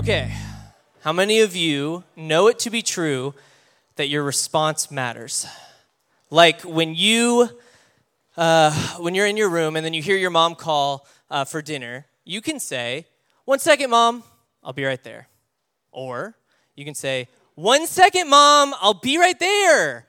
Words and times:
Okay, 0.00 0.32
how 1.02 1.12
many 1.12 1.40
of 1.40 1.54
you 1.54 2.04
know 2.16 2.46
it 2.46 2.58
to 2.60 2.70
be 2.70 2.80
true 2.80 3.34
that 3.96 4.08
your 4.08 4.22
response 4.22 4.90
matters? 4.90 5.46
Like 6.30 6.62
when 6.62 6.94
you, 6.94 7.50
uh, 8.34 8.72
when 8.96 9.14
you're 9.14 9.26
in 9.26 9.36
your 9.36 9.50
room 9.50 9.76
and 9.76 9.84
then 9.84 9.92
you 9.92 10.00
hear 10.00 10.16
your 10.16 10.30
mom 10.30 10.54
call 10.54 11.06
uh, 11.30 11.44
for 11.44 11.60
dinner, 11.60 12.06
you 12.24 12.40
can 12.40 12.58
say, 12.58 13.08
"One 13.44 13.58
second, 13.58 13.90
mom, 13.90 14.24
I'll 14.64 14.72
be 14.72 14.86
right 14.86 15.04
there," 15.04 15.28
or 15.92 16.34
you 16.76 16.86
can 16.86 16.94
say, 16.94 17.28
"One 17.54 17.86
second, 17.86 18.30
mom, 18.30 18.74
I'll 18.80 18.94
be 18.94 19.18
right 19.18 19.38
there." 19.38 20.06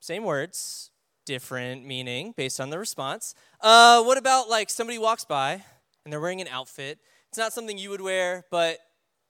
Same 0.00 0.22
words, 0.22 0.90
different 1.24 1.86
meaning 1.86 2.34
based 2.36 2.60
on 2.60 2.68
the 2.68 2.78
response. 2.78 3.34
Uh, 3.58 4.02
what 4.02 4.18
about 4.18 4.50
like 4.50 4.68
somebody 4.68 4.98
walks 4.98 5.24
by 5.24 5.64
and 6.04 6.12
they're 6.12 6.20
wearing 6.20 6.42
an 6.42 6.48
outfit? 6.48 6.98
It's 7.32 7.38
not 7.38 7.54
something 7.54 7.78
you 7.78 7.88
would 7.88 8.02
wear, 8.02 8.44
but 8.50 8.76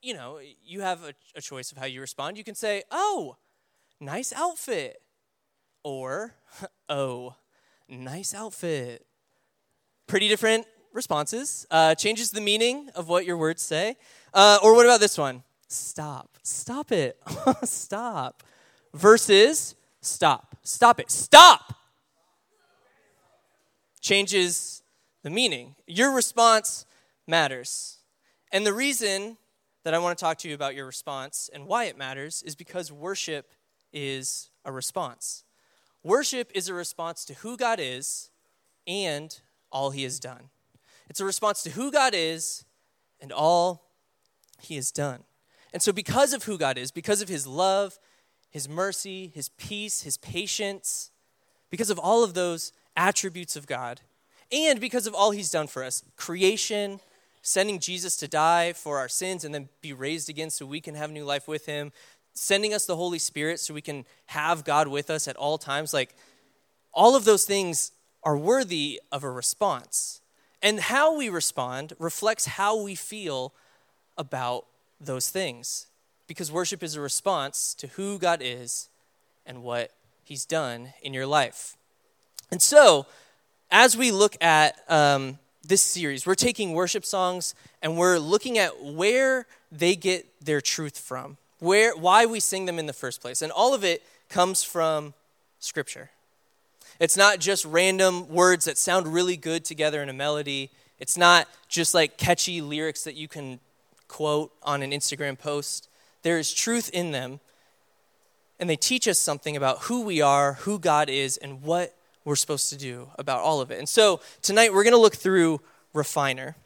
you 0.02 0.12
know, 0.12 0.41
you 0.66 0.80
have 0.80 1.05
a, 1.05 1.15
a 1.37 1.41
choice 1.41 1.70
of 1.70 1.79
how 1.79 1.87
you 1.87 2.01
respond. 2.01 2.37
You 2.37 2.42
can 2.42 2.56
say, 2.56 2.83
"Oh, 2.91 3.37
nice 4.01 4.33
outfit," 4.33 5.01
or 5.84 6.34
"Oh, 6.88 7.37
nice 7.88 8.34
outfit." 8.34 9.06
Pretty 10.09 10.27
different 10.27 10.66
responses. 10.92 11.65
Uh, 11.70 11.95
changes 11.95 12.33
the 12.33 12.41
meaning 12.41 12.91
of 12.97 13.09
what 13.09 13.25
your 13.25 13.37
words 13.37 13.62
say. 13.62 13.95
Uh, 14.34 14.59
or 14.64 14.75
what 14.75 14.84
about 14.84 14.98
this 14.98 15.16
one? 15.16 15.45
Stop. 15.69 16.39
Stop 16.42 16.91
it. 16.91 17.23
Stop. 17.62 18.42
Versus 18.95 19.77
stop. 20.00 20.56
Stop 20.64 20.98
it. 20.98 21.09
Stop. 21.09 21.73
Changes 24.00 24.83
the 25.22 25.31
meaning. 25.31 25.77
Your 25.87 26.11
response 26.11 26.84
matters. 27.27 27.98
And 28.53 28.67
the 28.67 28.73
reason 28.73 29.37
that 29.84 29.95
I 29.95 29.98
want 29.98 30.17
to 30.17 30.23
talk 30.23 30.39
to 30.39 30.48
you 30.48 30.55
about 30.55 30.75
your 30.75 30.87
response 30.87 31.51
and 31.53 31.67
why 31.67 31.84
it 31.84 31.98
matters 31.98 32.42
is 32.45 32.55
because 32.55 32.92
worship 32.92 33.53
is 33.92 34.51
a 34.65 34.73
response. 34.73 35.45
Worship 36.03 36.50
is 36.55 36.69
a 36.69 36.75
response 36.75 37.25
to 37.27 37.34
who 37.34 37.56
God 37.56 37.78
is 37.81 38.31
and 38.87 39.39
all 39.70 39.91
he 39.91 40.03
has 40.03 40.19
done. 40.19 40.50
It's 41.09 41.20
a 41.20 41.25
response 41.25 41.62
to 41.65 41.70
who 41.70 41.91
God 41.91 42.12
is 42.15 42.65
and 43.20 43.33
all 43.33 43.91
he 44.61 44.77
has 44.77 44.91
done. 44.91 45.25
And 45.73 45.83
so, 45.83 45.93
because 45.93 46.33
of 46.33 46.45
who 46.45 46.59
God 46.59 46.77
is, 46.77 46.91
because 46.91 47.23
of 47.23 47.28
his 47.28 47.47
love, 47.47 47.98
his 48.50 48.69
mercy, 48.69 49.33
his 49.34 49.48
peace, 49.50 50.03
his 50.03 50.19
patience, 50.19 51.11
because 51.70 51.89
of 51.89 51.98
all 51.98 52.23
of 52.23 52.34
those 52.34 52.73
attributes 52.95 53.56
of 53.56 53.67
God, 53.67 54.03
and 54.50 54.81
because 54.81 55.06
of 55.06 55.15
all 55.15 55.31
he's 55.31 55.50
done 55.50 55.67
for 55.67 55.83
us 55.83 56.05
creation, 56.17 57.00
sending 57.43 57.81
Jesus 57.81 58.17
to 58.17 58.29
die 58.29 58.73
for 58.73 58.98
our 58.98 59.09
sins 59.09 59.45
and 59.45 59.55
then 59.55 59.69
be 59.81 59.93
raised 59.93 60.29
again 60.29 60.48
so 60.48 60.65
we 60.65 60.81
can 60.81 60.95
have 60.95 61.11
new 61.11 61.25
life 61.25 61.49
with 61.49 61.67
him, 61.67 61.93
sending 62.33 62.73
us 62.73 62.87
the 62.87 62.97
Holy 62.97 63.19
Spirit 63.19 63.61
so 63.61 63.75
we 63.75 63.83
can 63.83 64.05
have 64.27 64.65
God 64.65 64.89
with 64.89 65.11
us 65.11 65.29
at 65.29 65.37
all 65.37 65.59
times. 65.59 65.93
Like, 65.93 66.15
all 66.93 67.17
of 67.17 67.25
those 67.25 67.45
things 67.45 67.93
are 68.23 68.37
worthy 68.37 69.01
of 69.11 69.25
a 69.25 69.31
response. 69.31 70.21
And 70.62 70.79
how 70.79 71.17
we 71.17 71.29
respond 71.29 71.93
reflects 71.99 72.47
how 72.47 72.81
we 72.81 72.95
feel 72.95 73.53
about 74.17 74.67
those 75.01 75.29
things. 75.29 75.87
Because 76.29 76.53
worship 76.53 76.83
is 76.83 76.95
a 76.95 77.01
response 77.01 77.75
to 77.75 77.89
who 77.89 78.19
God 78.19 78.41
is 78.43 78.89
and 79.45 79.62
what 79.62 79.91
He's 80.25 80.47
done 80.47 80.93
in 81.03 81.12
your 81.12 81.27
life. 81.27 81.77
And 82.51 82.62
so, 82.62 83.06
as 83.71 83.97
we 83.97 84.12
look 84.12 84.37
at 84.41 84.79
um, 84.89 85.39
this 85.65 85.83
series, 85.83 86.27
we're 86.27 86.35
taking 86.35 86.73
worship 86.73 87.05
songs 87.05 87.55
and 87.83 87.97
we're 87.97 88.19
looking 88.19 88.59
at 88.59 88.83
where 88.83 89.47
they 89.71 89.95
get 89.97 90.27
their 90.45 90.61
truth 90.61 90.99
from, 90.99 91.37
where, 91.61 91.97
why 91.97 92.27
we 92.27 92.41
sing 92.41 92.67
them 92.67 92.78
in 92.78 92.87
the 92.87 92.93
first 92.93 93.21
place. 93.21 93.43
And 93.43 93.53
all 93.53 93.75
of 93.75 93.84
it 93.84 94.03
comes 94.28 94.62
from 94.62 95.15
Scripture. 95.61 96.11
It's 96.99 97.17
not 97.17 97.39
just 97.39 97.65
random 97.65 98.28
words 98.28 98.65
that 98.65 98.78
sound 98.78 99.12
really 99.12 99.37
good 99.37 99.65
together 99.65 100.03
in 100.03 100.09
a 100.09 100.12
melody. 100.12 100.71
It's 100.99 101.17
not 101.17 101.49
just 101.69 101.95
like 101.95 102.17
catchy 102.17 102.61
lyrics 102.61 103.05
that 103.05 103.15
you 103.15 103.28
can 103.28 103.61
quote 104.09 104.53
on 104.62 104.83
an 104.83 104.91
Instagram 104.91 105.39
post. 105.39 105.89
There 106.22 106.39
is 106.39 106.53
truth 106.53 106.91
in 106.93 107.12
them, 107.12 107.41
and 108.61 108.69
they 108.69 108.77
teach 108.77 109.09
us 109.09 109.19
something 109.19 109.56
about 109.56 109.83
who 109.83 110.03
we 110.03 110.21
are, 110.21 110.55
who 110.55 110.78
God 110.78 111.09
is, 111.09 111.37
and 111.37 111.62
what 111.62 111.95
we're 112.25 112.37
supposed 112.37 112.71
to 112.71 112.77
do 112.77 113.09
about 113.19 113.41
all 113.41 113.60
of 113.60 113.71
it. 113.71 113.78
And 113.78 113.88
so 113.88 114.21
tonight 114.43 114.72
we're 114.72 114.84
going 114.84 114.93
to 114.93 114.99
look 114.99 115.16
through 115.16 115.60
Refiner, 115.93 116.56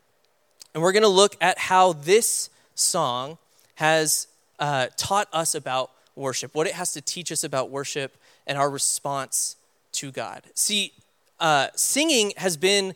and 0.75 0.83
we're 0.83 0.93
going 0.93 1.03
to 1.03 1.09
look 1.09 1.37
at 1.41 1.59
how 1.59 1.95
this 1.95 2.51
song 2.75 3.39
has 3.77 4.27
uh, 4.59 4.89
taught 4.97 5.29
us 5.33 5.55
about 5.55 5.91
worship, 6.15 6.55
what 6.55 6.67
it 6.67 6.75
has 6.75 6.93
to 6.93 7.01
teach 7.01 7.33
us 7.33 7.45
about 7.45 7.71
worship, 7.71 8.17
and 8.47 8.57
our 8.57 8.71
response 8.71 9.57
to 9.93 10.11
God. 10.13 10.43
See, 10.55 10.93
uh, 11.41 11.69
singing 11.75 12.33
has 12.37 12.57
been 12.57 12.95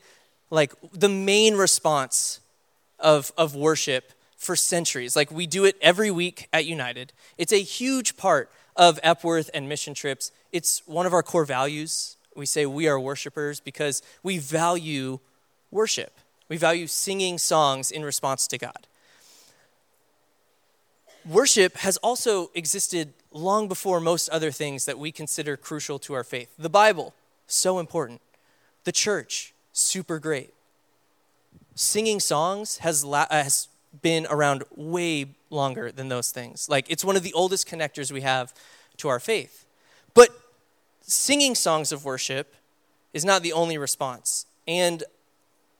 like 0.50 0.72
the 0.92 1.08
main 1.08 1.54
response 1.54 2.40
of, 2.98 3.32
of 3.36 3.54
worship 3.54 4.12
for 4.36 4.56
centuries. 4.56 5.16
Like 5.16 5.30
we 5.30 5.46
do 5.46 5.64
it 5.64 5.76
every 5.80 6.10
week 6.10 6.48
at 6.52 6.64
United. 6.64 7.12
It's 7.38 7.52
a 7.52 7.62
huge 7.62 8.16
part 8.16 8.50
of 8.76 8.98
Epworth 9.02 9.50
and 9.52 9.68
mission 9.68 9.94
trips. 9.94 10.32
It's 10.52 10.82
one 10.86 11.06
of 11.06 11.12
our 11.12 11.22
core 11.22 11.44
values. 11.44 12.16
We 12.36 12.46
say 12.46 12.66
we 12.66 12.88
are 12.88 12.98
worshipers 12.98 13.60
because 13.60 14.02
we 14.22 14.38
value 14.38 15.18
worship. 15.70 16.12
We 16.48 16.56
value 16.56 16.86
singing 16.86 17.38
songs 17.38 17.90
in 17.90 18.04
response 18.04 18.46
to 18.48 18.58
God. 18.58 18.86
Worship 21.28 21.76
has 21.78 21.96
also 21.98 22.50
existed 22.54 23.12
long 23.30 23.68
before 23.68 24.00
most 24.00 24.28
other 24.30 24.50
things 24.50 24.84
that 24.86 24.98
we 24.98 25.12
consider 25.12 25.56
crucial 25.56 25.98
to 26.00 26.14
our 26.14 26.24
faith. 26.24 26.50
The 26.58 26.70
Bible, 26.70 27.14
so 27.46 27.78
important. 27.78 28.20
The 28.84 28.92
church, 28.92 29.52
super 29.72 30.18
great. 30.18 30.52
Singing 31.74 32.20
songs 32.20 32.78
has, 32.78 33.04
la- 33.04 33.26
has 33.30 33.68
been 34.02 34.26
around 34.30 34.64
way 34.74 35.26
longer 35.50 35.92
than 35.92 36.08
those 36.08 36.30
things. 36.30 36.68
Like, 36.68 36.90
it's 36.90 37.04
one 37.04 37.16
of 37.16 37.22
the 37.22 37.32
oldest 37.34 37.68
connectors 37.68 38.10
we 38.10 38.22
have 38.22 38.54
to 38.96 39.08
our 39.08 39.20
faith. 39.20 39.66
But 40.14 40.30
singing 41.30 41.54
songs 41.54 41.92
of 41.92 42.04
worship 42.04 42.56
is 43.12 43.24
not 43.24 43.44
the 43.44 43.52
only 43.52 43.78
response. 43.78 44.46
And 44.66 45.04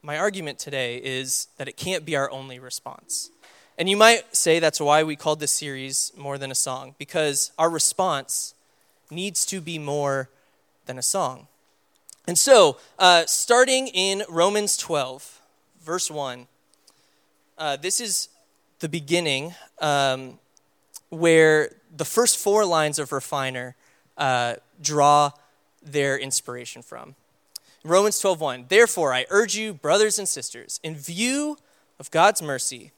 my 0.01 0.17
argument 0.17 0.61
today 0.61 0.99
is 0.99 1.49
that 1.57 1.67
it 1.67 1.77
can't 1.77 2.05
be 2.05 2.15
our 2.15 2.31
only 2.31 2.61
response. 2.61 3.33
And 3.77 3.91
you 3.91 3.97
might 3.97 4.37
say 4.37 4.61
that's 4.61 4.81
why 4.81 5.03
we 5.03 5.17
called 5.17 5.41
this 5.41 5.51
series 5.51 6.13
More 6.17 6.39
Than 6.39 6.53
a 6.53 6.55
Song, 6.55 6.95
because 6.99 7.51
our 7.59 7.69
response 7.69 8.55
needs 9.11 9.45
to 9.47 9.61
be 9.61 9.77
more 9.77 10.31
than 10.87 10.99
a 10.99 11.03
song. 11.03 11.49
And 12.29 12.39
so, 12.39 12.77
uh, 12.97 13.27
starting 13.27 13.89
in 13.89 14.23
Romans 14.29 14.77
12, 14.77 15.41
verse 15.83 16.13
1, 16.13 16.47
uh, 17.59 17.77
this 17.77 18.01
is 18.01 18.29
the 18.79 18.89
beginning 18.89 19.57
um, 19.81 20.39
where 21.09 21.73
the 21.97 22.05
first 22.05 22.39
four 22.39 22.65
lines 22.65 23.01
of 23.01 23.11
Refiner 23.11 23.75
uh, 24.17 24.55
draw 24.81 25.33
their 25.83 26.19
inspiration 26.19 26.83
from. 26.83 27.15
Romans 27.83 28.21
12:1 28.21 28.69
Therefore 28.69 29.13
I 29.13 29.27
urge 29.31 29.57
you 29.57 29.73
brothers 29.73 30.19
and 30.19 30.29
sisters 30.29 30.81
in 30.83 30.95
view 30.95 31.57
of 31.99 32.11
God's 32.11 32.43
mercy 32.43 32.93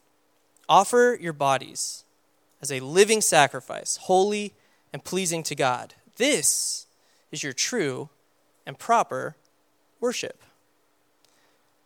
offer 0.67 1.17
your 1.19 1.33
bodies 1.33 2.03
as 2.61 2.71
a 2.71 2.79
living 2.81 3.21
sacrifice 3.21 3.97
holy 4.03 4.53
and 4.91 5.03
pleasing 5.03 5.43
to 5.43 5.55
God 5.55 5.95
this 6.17 6.85
is 7.31 7.43
your 7.43 7.53
true 7.53 8.09
and 8.65 8.77
proper 8.77 9.35
worship 9.99 10.41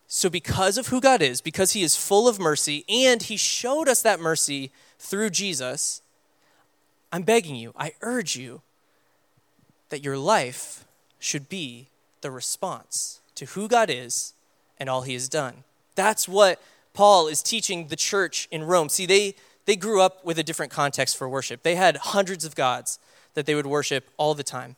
so 0.08 0.30
because 0.30 0.78
of 0.78 0.88
who 0.88 1.00
God 1.00 1.22
is 1.22 1.40
because 1.42 1.74
he 1.74 1.84
is 1.84 1.96
full 1.96 2.28
of 2.28 2.40
mercy 2.40 2.84
and 2.90 3.24
he 3.24 3.38
showed 3.38 3.88
us 3.88 4.02
that 4.02 4.20
mercy 4.20 4.72
through 4.98 5.30
Jesus 5.30 6.02
I'm 7.12 7.24
begging 7.24 7.56
you 7.56 7.74
I 7.78 7.94
urge 8.02 8.36
you 8.36 8.62
that 9.90 10.04
your 10.04 10.18
life 10.18 10.87
should 11.20 11.50
be 11.50 11.88
the 12.22 12.32
response 12.32 13.22
to 13.36 13.46
who 13.46 13.68
God 13.68 13.90
is 13.90 14.34
and 14.80 14.90
all 14.90 15.02
he 15.02 15.14
has 15.14 15.30
done. 15.30 15.64
That's 15.96 16.28
what 16.28 16.62
Paul 16.94 17.28
is 17.28 17.42
teaching 17.42 17.88
the 17.88 17.96
church 17.96 18.48
in 18.52 18.64
Rome. 18.64 18.90
See, 18.90 19.06
they, 19.06 19.36
they 19.66 19.76
grew 19.76 20.02
up 20.02 20.26
with 20.26 20.40
a 20.40 20.44
different 20.44 20.72
context 20.72 21.18
for 21.18 21.28
worship. 21.28 21.64
They 21.64 21.76
had 21.76 21.98
hundreds 21.98 22.46
of 22.46 22.56
gods 22.56 23.00
that 23.34 23.46
they 23.46 23.56
would 23.56 23.68
worship 23.68 24.10
all 24.18 24.34
the 24.34 24.44
time. 24.44 24.76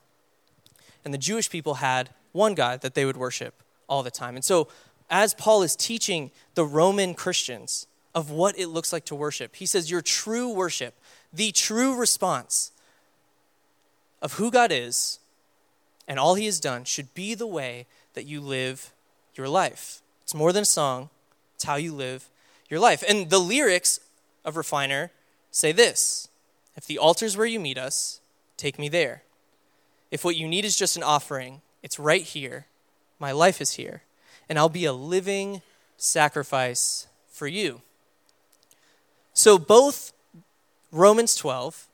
And 1.05 1.13
the 1.13 1.17
Jewish 1.17 1.49
people 1.49 1.75
had 1.75 2.09
one 2.31 2.55
God 2.55 2.81
that 2.81 2.93
they 2.93 3.05
would 3.05 3.17
worship 3.17 3.63
all 3.87 4.03
the 4.03 4.11
time. 4.11 4.35
And 4.35 4.43
so, 4.43 4.67
as 5.09 5.33
Paul 5.33 5.63
is 5.63 5.75
teaching 5.75 6.29
the 6.53 6.65
Roman 6.65 7.15
Christians 7.15 7.87
of 8.13 8.29
what 8.29 8.57
it 8.59 8.67
looks 8.67 8.93
like 8.93 9.05
to 9.05 9.15
worship, 9.15 9.55
he 9.55 9.65
says, 9.65 9.89
Your 9.89 10.01
true 10.01 10.53
worship, 10.53 10.93
the 11.33 11.51
true 11.51 11.95
response 11.95 12.71
of 14.21 14.33
who 14.33 14.51
God 14.51 14.71
is 14.71 15.18
and 16.09 16.19
all 16.19 16.33
he 16.33 16.47
has 16.47 16.59
done 16.59 16.83
should 16.83 17.13
be 17.13 17.35
the 17.35 17.47
way 17.47 17.85
that 18.15 18.25
you 18.25 18.41
live 18.41 18.91
your 19.35 19.47
life. 19.47 20.01
It's 20.23 20.33
more 20.33 20.51
than 20.51 20.63
a 20.63 20.65
song, 20.65 21.09
it's 21.53 21.63
how 21.63 21.75
you 21.75 21.93
live 21.93 22.27
your 22.67 22.79
life. 22.79 23.03
And 23.07 23.29
the 23.29 23.39
lyrics 23.39 23.99
of 24.43 24.57
Refiner 24.57 25.11
say 25.51 25.71
this 25.71 26.27
If 26.75 26.87
the 26.87 26.97
altar 26.97 27.25
is 27.25 27.37
where 27.37 27.45
you 27.45 27.59
meet 27.59 27.77
us, 27.77 28.19
take 28.57 28.79
me 28.79 28.89
there. 28.89 29.23
If 30.09 30.25
what 30.25 30.35
you 30.35 30.47
need 30.47 30.65
is 30.65 30.75
just 30.75 30.97
an 30.97 31.03
offering, 31.03 31.61
it's 31.83 31.99
right 31.99 32.23
here. 32.23 32.65
My 33.19 33.31
life 33.31 33.61
is 33.61 33.73
here. 33.73 34.01
And 34.49 34.57
I'll 34.57 34.69
be 34.69 34.85
a 34.85 34.93
living 34.93 35.61
sacrifice 35.97 37.07
for 37.29 37.45
you. 37.45 37.81
So 39.33 39.59
both 39.59 40.11
Romans 40.91 41.35
12 41.35 41.87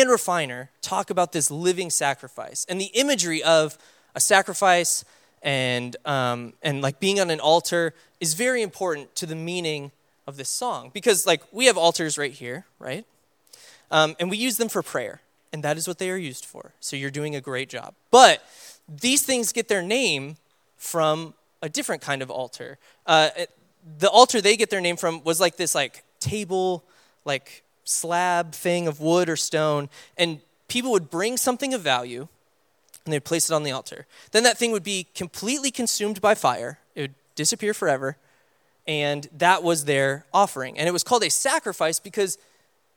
and 0.00 0.10
Refiner 0.10 0.70
talk 0.80 1.10
about 1.10 1.32
this 1.32 1.50
living 1.50 1.90
sacrifice 1.90 2.64
and 2.68 2.80
the 2.80 2.90
imagery 2.94 3.42
of 3.42 3.76
a 4.14 4.20
sacrifice 4.20 5.04
and, 5.42 5.96
um, 6.04 6.52
and 6.62 6.82
like 6.82 7.00
being 7.00 7.20
on 7.20 7.30
an 7.30 7.40
altar 7.40 7.94
is 8.20 8.34
very 8.34 8.62
important 8.62 9.14
to 9.16 9.26
the 9.26 9.34
meaning 9.34 9.90
of 10.26 10.36
this 10.36 10.48
song 10.48 10.90
because 10.94 11.26
like 11.26 11.42
we 11.52 11.66
have 11.66 11.76
altars 11.76 12.16
right 12.16 12.32
here 12.32 12.64
right? 12.78 13.04
Um, 13.90 14.16
and 14.20 14.30
we 14.30 14.36
use 14.36 14.56
them 14.56 14.68
for 14.68 14.82
prayer 14.82 15.20
and 15.52 15.62
that 15.62 15.76
is 15.76 15.86
what 15.86 15.98
they 15.98 16.10
are 16.10 16.16
used 16.16 16.44
for. 16.44 16.72
So 16.80 16.96
you're 16.96 17.10
doing 17.10 17.36
a 17.36 17.40
great 17.40 17.68
job. 17.68 17.94
But 18.10 18.42
these 18.88 19.22
things 19.22 19.52
get 19.52 19.68
their 19.68 19.82
name 19.82 20.36
from 20.76 21.34
a 21.60 21.68
different 21.68 22.02
kind 22.02 22.22
of 22.22 22.30
altar. 22.30 22.78
Uh, 23.06 23.28
the 23.98 24.08
altar 24.08 24.40
they 24.40 24.56
get 24.56 24.70
their 24.70 24.80
name 24.80 24.96
from 24.96 25.22
was 25.24 25.40
like 25.40 25.56
this 25.56 25.74
like 25.74 26.04
table 26.20 26.84
like 27.24 27.62
slab 27.92 28.52
thing 28.52 28.86
of 28.86 29.00
wood 29.00 29.28
or 29.28 29.36
stone 29.36 29.88
and 30.16 30.40
people 30.68 30.90
would 30.90 31.10
bring 31.10 31.36
something 31.36 31.74
of 31.74 31.80
value 31.80 32.28
and 33.04 33.12
they'd 33.12 33.24
place 33.24 33.50
it 33.50 33.54
on 33.54 33.62
the 33.62 33.72
altar. 33.72 34.06
Then 34.30 34.42
that 34.44 34.58
thing 34.58 34.72
would 34.72 34.84
be 34.84 35.06
completely 35.14 35.70
consumed 35.70 36.20
by 36.20 36.34
fire, 36.34 36.78
it 36.94 37.00
would 37.02 37.14
disappear 37.34 37.74
forever, 37.74 38.16
and 38.86 39.28
that 39.36 39.62
was 39.62 39.84
their 39.84 40.24
offering. 40.32 40.78
And 40.78 40.88
it 40.88 40.92
was 40.92 41.04
called 41.04 41.24
a 41.24 41.30
sacrifice 41.30 41.98
because 41.98 42.38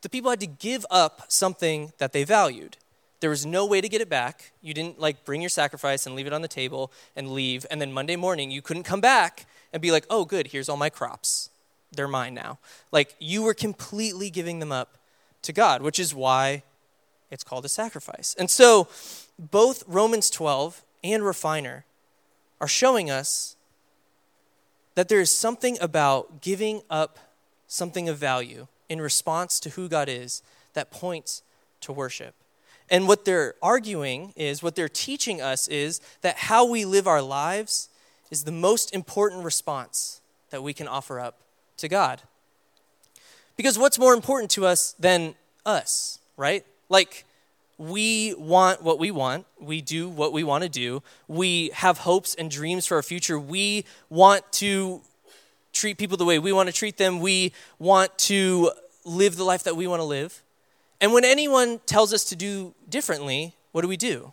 the 0.02 0.08
people 0.08 0.30
had 0.30 0.40
to 0.40 0.46
give 0.46 0.86
up 0.90 1.24
something 1.28 1.92
that 1.98 2.12
they 2.12 2.24
valued. 2.24 2.76
There 3.20 3.30
was 3.30 3.46
no 3.46 3.66
way 3.66 3.80
to 3.80 3.88
get 3.88 4.00
it 4.00 4.08
back. 4.08 4.52
You 4.60 4.74
didn't 4.74 5.00
like 5.00 5.24
bring 5.24 5.40
your 5.40 5.48
sacrifice 5.48 6.06
and 6.06 6.14
leave 6.14 6.26
it 6.26 6.32
on 6.32 6.42
the 6.42 6.48
table 6.48 6.92
and 7.14 7.30
leave, 7.30 7.66
and 7.70 7.80
then 7.80 7.92
Monday 7.92 8.16
morning 8.16 8.50
you 8.50 8.62
couldn't 8.62 8.82
come 8.84 9.00
back 9.00 9.46
and 9.72 9.82
be 9.82 9.90
like, 9.90 10.06
oh, 10.10 10.24
good, 10.24 10.48
here's 10.48 10.68
all 10.68 10.76
my 10.76 10.90
crops. 10.90 11.50
They're 11.96 12.08
mine 12.08 12.34
now. 12.34 12.58
Like 12.92 13.14
you 13.18 13.42
were 13.42 13.54
completely 13.54 14.30
giving 14.30 14.58
them 14.58 14.72
up 14.72 14.96
to 15.42 15.52
God, 15.52 15.82
which 15.82 15.98
is 15.98 16.14
why 16.14 16.62
it's 17.30 17.44
called 17.44 17.64
a 17.64 17.68
sacrifice. 17.68 18.34
And 18.38 18.50
so 18.50 18.88
both 19.38 19.84
Romans 19.86 20.30
12 20.30 20.82
and 21.02 21.24
Refiner 21.24 21.84
are 22.60 22.68
showing 22.68 23.10
us 23.10 23.56
that 24.94 25.08
there 25.08 25.20
is 25.20 25.30
something 25.30 25.76
about 25.80 26.40
giving 26.40 26.82
up 26.88 27.18
something 27.66 28.08
of 28.08 28.16
value 28.16 28.66
in 28.88 29.00
response 29.00 29.60
to 29.60 29.70
who 29.70 29.88
God 29.88 30.08
is 30.08 30.42
that 30.74 30.90
points 30.90 31.42
to 31.82 31.92
worship. 31.92 32.34
And 32.88 33.08
what 33.08 33.24
they're 33.24 33.54
arguing 33.62 34.32
is, 34.36 34.62
what 34.62 34.76
they're 34.76 34.88
teaching 34.88 35.40
us 35.40 35.66
is 35.68 36.00
that 36.22 36.36
how 36.36 36.64
we 36.64 36.84
live 36.84 37.06
our 37.06 37.22
lives 37.22 37.88
is 38.30 38.44
the 38.44 38.52
most 38.52 38.94
important 38.94 39.44
response 39.44 40.20
that 40.50 40.62
we 40.62 40.72
can 40.72 40.86
offer 40.86 41.18
up 41.18 41.40
to 41.78 41.88
God. 41.88 42.22
Because 43.56 43.78
what's 43.78 43.98
more 43.98 44.14
important 44.14 44.50
to 44.52 44.66
us 44.66 44.94
than 44.98 45.34
us, 45.64 46.18
right? 46.36 46.64
Like, 46.88 47.24
we 47.78 48.34
want 48.34 48.82
what 48.82 48.98
we 48.98 49.10
want. 49.10 49.46
We 49.60 49.80
do 49.80 50.08
what 50.08 50.32
we 50.32 50.44
want 50.44 50.62
to 50.64 50.68
do. 50.68 51.02
We 51.28 51.70
have 51.74 51.98
hopes 51.98 52.34
and 52.34 52.50
dreams 52.50 52.86
for 52.86 52.96
our 52.96 53.02
future. 53.02 53.38
We 53.38 53.84
want 54.08 54.50
to 54.52 55.02
treat 55.72 55.98
people 55.98 56.16
the 56.16 56.24
way 56.24 56.38
we 56.38 56.52
want 56.52 56.68
to 56.68 56.72
treat 56.72 56.96
them. 56.96 57.20
We 57.20 57.52
want 57.78 58.16
to 58.18 58.72
live 59.04 59.36
the 59.36 59.44
life 59.44 59.64
that 59.64 59.76
we 59.76 59.86
want 59.86 60.00
to 60.00 60.04
live. 60.04 60.42
And 61.00 61.12
when 61.12 61.24
anyone 61.24 61.80
tells 61.84 62.14
us 62.14 62.24
to 62.24 62.36
do 62.36 62.74
differently, 62.88 63.54
what 63.72 63.82
do 63.82 63.88
we 63.88 63.98
do? 63.98 64.32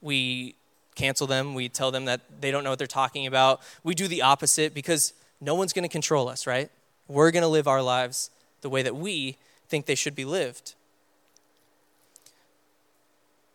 We 0.00 0.54
cancel 0.94 1.26
them. 1.26 1.54
We 1.54 1.68
tell 1.68 1.90
them 1.90 2.04
that 2.04 2.20
they 2.40 2.52
don't 2.52 2.62
know 2.62 2.70
what 2.70 2.78
they're 2.78 2.86
talking 2.86 3.26
about. 3.26 3.60
We 3.82 3.96
do 3.96 4.06
the 4.06 4.22
opposite 4.22 4.72
because 4.72 5.12
no 5.44 5.54
one's 5.54 5.72
going 5.72 5.82
to 5.84 5.88
control 5.88 6.28
us, 6.28 6.46
right? 6.46 6.70
We're 7.08 7.30
going 7.30 7.42
to 7.42 7.48
live 7.48 7.68
our 7.68 7.82
lives 7.82 8.30
the 8.62 8.70
way 8.70 8.82
that 8.82 8.96
we 8.96 9.36
think 9.68 9.86
they 9.86 9.94
should 9.94 10.14
be 10.14 10.24
lived. 10.24 10.74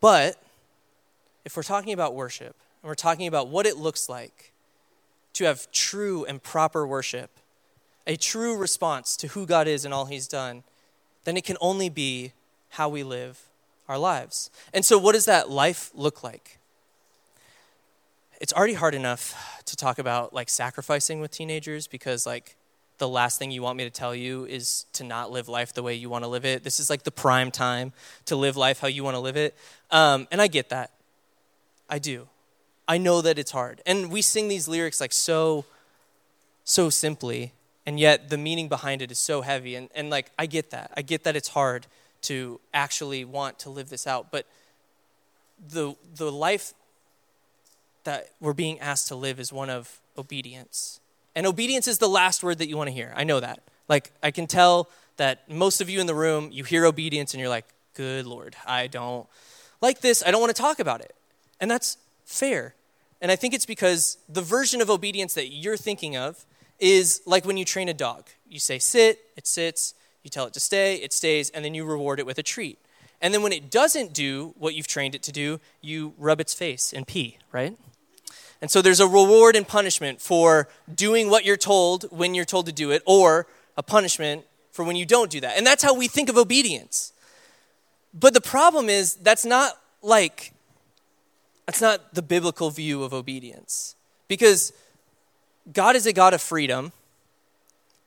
But 0.02 0.42
if 1.46 1.58
we're 1.58 1.64
talking 1.64 1.94
about 1.94 2.16
worship, 2.16 2.56
and 2.82 2.88
we're 2.88 2.96
talking 2.96 3.28
about 3.28 3.50
what 3.50 3.66
it 3.66 3.78
looks 3.78 4.08
like 4.08 4.54
to 5.34 5.46
have 5.46 5.72
true 5.72 6.26
and 6.26 6.42
proper 6.42 6.86
worship, 6.86 7.32
a 8.08 8.16
true 8.16 8.56
response 8.56 9.18
to 9.18 9.28
who 9.30 9.46
God 9.46 9.68
is 9.68 9.86
and 9.86 9.94
all 9.94 10.06
He's 10.06 10.28
done, 10.28 10.64
then 11.26 11.38
it 11.38 11.44
can 11.44 11.58
only 11.60 11.90
be 11.90 12.34
how 12.70 12.88
we 12.88 13.04
live 13.04 13.42
our 13.88 13.98
lives. 13.98 14.50
And 14.74 14.86
so, 14.86 14.98
what 14.98 15.14
does 15.14 15.26
that 15.26 15.50
life 15.50 15.92
look 15.94 16.24
like? 16.24 16.59
It's 18.40 18.54
already 18.54 18.74
hard 18.74 18.96
enough 18.96 19.62
to 19.66 19.76
talk 19.76 20.00
about 20.00 20.34
like 20.34 20.50
sacrificing 20.50 21.20
with 21.20 21.32
teenagers 21.32 21.88
because, 21.88 22.26
like, 22.26 22.56
the 23.00 23.08
last 23.08 23.40
thing 23.40 23.50
you 23.50 23.62
want 23.62 23.78
me 23.78 23.86
to 23.86 23.90
tell 23.90 24.14
you 24.14 24.46
is 24.46 24.86
to 24.94 25.04
not 25.04 25.32
live 25.32 25.48
life 25.48 25.74
the 25.74 25.82
way 25.82 25.96
you 25.96 26.10
want 26.10 26.24
to 26.24 26.28
live 26.28 26.46
it. 26.46 26.64
This 26.64 26.80
is 26.80 26.90
like 26.90 27.04
the 27.04 27.12
prime 27.12 27.50
time 27.50 27.94
to 28.26 28.36
live 28.36 28.58
life 28.58 28.80
how 28.80 28.88
you 28.88 29.04
want 29.04 29.16
to 29.16 29.20
live 29.20 29.38
it. 29.38 29.56
Um, 29.90 30.28
and 30.32 30.42
I 30.42 30.48
get 30.48 30.70
that. 30.70 30.92
I 31.90 31.98
do. 31.98 32.28
I 32.88 32.98
know 32.98 33.22
that 33.22 33.40
it's 33.40 33.52
hard. 33.52 33.82
And 33.86 34.12
we 34.12 34.22
sing 34.22 34.48
these 34.48 34.68
lyrics 34.68 35.00
like 35.00 35.14
so, 35.14 35.66
so 36.66 36.90
simply, 36.90 37.54
and 37.86 38.00
yet 38.00 38.30
the 38.30 38.38
meaning 38.38 38.68
behind 38.68 39.02
it 39.02 39.12
is 39.12 39.20
so 39.20 39.42
heavy. 39.42 39.76
And, 39.76 39.90
and 39.96 40.10
like, 40.10 40.32
I 40.38 40.46
get 40.46 40.72
that. 40.72 40.92
I 40.96 41.02
get 41.02 41.24
that 41.24 41.36
it's 41.36 41.50
hard 41.50 41.88
to 42.24 42.60
actually 42.74 43.24
want 43.24 43.60
to 43.60 43.70
live 43.70 43.90
this 43.90 44.06
out. 44.08 44.30
But 44.30 44.46
the, 45.72 45.96
the 46.16 46.32
life 46.32 46.74
that 48.10 48.32
we're 48.40 48.54
being 48.54 48.80
asked 48.80 49.08
to 49.10 49.16
live 49.16 49.40
is 49.40 49.54
one 49.54 49.70
of 49.70 50.02
obedience 50.18 51.00
and 51.36 51.48
obedience 51.48 51.88
is 51.88 52.00
the 52.00 52.10
last 52.10 52.44
word 52.44 52.58
that 52.58 52.68
you 52.68 52.76
want 52.76 52.90
to 52.90 52.94
hear. 52.94 53.14
I 53.16 53.24
know 53.24 53.40
that. 53.40 53.62
Like, 53.88 54.12
I 54.22 54.32
can 54.32 54.48
tell 54.48 54.90
that 55.16 55.50
most 55.50 55.82
of 55.82 55.90
you 55.90 56.02
in 56.02 56.06
the 56.06 56.14
room, 56.14 56.50
you 56.52 56.64
hear 56.64 56.86
obedience 56.86 57.34
and 57.34 57.40
you're 57.40 57.50
like, 57.50 57.66
good 57.94 58.26
Lord, 58.26 58.56
I 58.66 58.88
don't 58.88 59.28
like 59.82 60.02
this. 60.02 60.24
I 60.26 60.32
don't 60.32 60.42
want 60.42 60.56
to 60.56 60.62
talk 60.62 60.80
about 60.80 61.02
it. 61.02 61.16
And 61.60 61.70
that's 61.70 61.98
fair. 62.26 62.76
And 63.22 63.32
I 63.32 63.36
think 63.36 63.54
it's 63.54 63.66
because 63.66 64.18
the 64.28 64.42
version 64.42 64.82
of 64.82 64.90
obedience 64.90 65.34
that 65.36 65.48
you're 65.48 65.78
thinking 65.78 66.18
of 66.18 66.46
is 66.80 67.22
like 67.26 67.46
when 67.46 67.58
you 67.58 67.66
train 67.66 67.90
a 67.90 67.94
dog. 67.94 68.28
You 68.48 68.60
say 68.60 68.80
sit, 68.80 69.20
it 69.36 69.48
sits, 69.48 69.94
you 70.24 70.30
tell 70.30 70.46
it 70.46 70.54
to 70.54 70.60
stay, 70.60 70.96
it 70.96 71.14
stays, 71.14 71.50
and 71.52 71.64
then 71.64 71.74
you 71.74 71.86
reward 71.86 72.20
it 72.20 72.26
with 72.26 72.38
a 72.38 72.44
treat. 72.44 72.80
And 73.22 73.34
then 73.34 73.44
when 73.44 73.52
it 73.52 73.70
doesn't 73.70 74.14
do 74.14 74.54
what 74.58 74.76
you've 74.76 74.88
trained 74.88 75.16
it 75.16 75.24
to 75.24 75.32
do, 75.32 75.60
you 75.82 76.14
rub 76.18 76.40
its 76.40 76.54
face 76.54 76.94
and 76.94 77.06
pee, 77.06 77.38
right? 77.52 77.78
And 78.62 78.70
so 78.70 78.82
there's 78.82 79.00
a 79.00 79.08
reward 79.08 79.56
and 79.56 79.68
punishment 79.68 80.22
for 80.22 80.68
doing 80.94 81.30
what 81.30 81.46
you're 81.46 81.58
told 81.58 82.04
when 82.12 82.36
you're 82.36 82.46
told 82.46 82.66
to 82.66 82.72
do 82.72 82.92
it, 82.92 83.02
or 83.06 83.48
a 83.78 83.84
punishment 83.84 84.46
for 84.72 84.84
when 84.84 84.96
you 84.96 85.06
don't 85.06 85.32
do 85.32 85.40
that. 85.40 85.58
And 85.58 85.66
that's 85.66 85.84
how 85.84 85.94
we 85.94 86.08
think 86.08 86.30
of 86.30 86.38
obedience. 86.38 87.14
But 88.14 88.34
the 88.34 88.42
problem 88.42 88.90
is, 88.90 89.16
that's 89.16 89.46
not 89.46 89.80
like, 90.02 90.54
that's 91.66 91.82
not 91.82 92.14
the 92.14 92.22
biblical 92.22 92.70
view 92.70 93.04
of 93.04 93.14
obedience. 93.14 93.96
Because 94.28 94.74
God 95.72 95.96
is 95.96 96.06
a 96.06 96.14
God 96.14 96.34
of 96.34 96.42
freedom, 96.42 96.92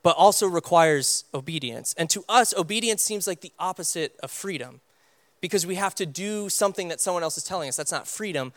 but 0.03 0.17
also 0.17 0.47
requires 0.47 1.25
obedience. 1.33 1.95
And 1.97 2.11
to 2.11 2.25
us, 2.29 2.53
obedience 2.57 3.03
seems 3.03 3.27
like 3.27 3.41
the 3.41 3.53
opposite 3.59 4.17
of 4.23 4.31
freedom 4.31 4.81
because 5.41 5.67
we 5.67 5.77
have 5.77 5.95
to 5.97 6.07
do 6.07 6.49
something 6.49 6.89
that 6.89 7.01
someone 7.01 7.23
else 7.23 7.37
is 7.37 7.45
telling 7.45 7.69
us. 7.69 7.77
That's 7.77 7.93
not 7.93 8.09
freedom. 8.09 8.53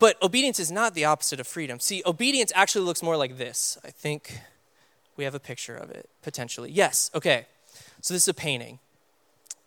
But 0.00 0.20
obedience 0.22 0.58
is 0.58 0.72
not 0.72 0.94
the 0.94 1.04
opposite 1.04 1.38
of 1.38 1.46
freedom. 1.46 1.78
See, 1.78 2.02
obedience 2.04 2.50
actually 2.56 2.86
looks 2.86 3.02
more 3.02 3.16
like 3.16 3.36
this. 3.38 3.78
I 3.84 3.90
think 3.90 4.40
we 5.16 5.24
have 5.24 5.34
a 5.34 5.40
picture 5.40 5.76
of 5.76 5.90
it, 5.90 6.08
potentially. 6.22 6.72
Yes, 6.72 7.10
okay. 7.14 7.46
So 8.00 8.14
this 8.14 8.24
is 8.24 8.28
a 8.28 8.34
painting 8.34 8.80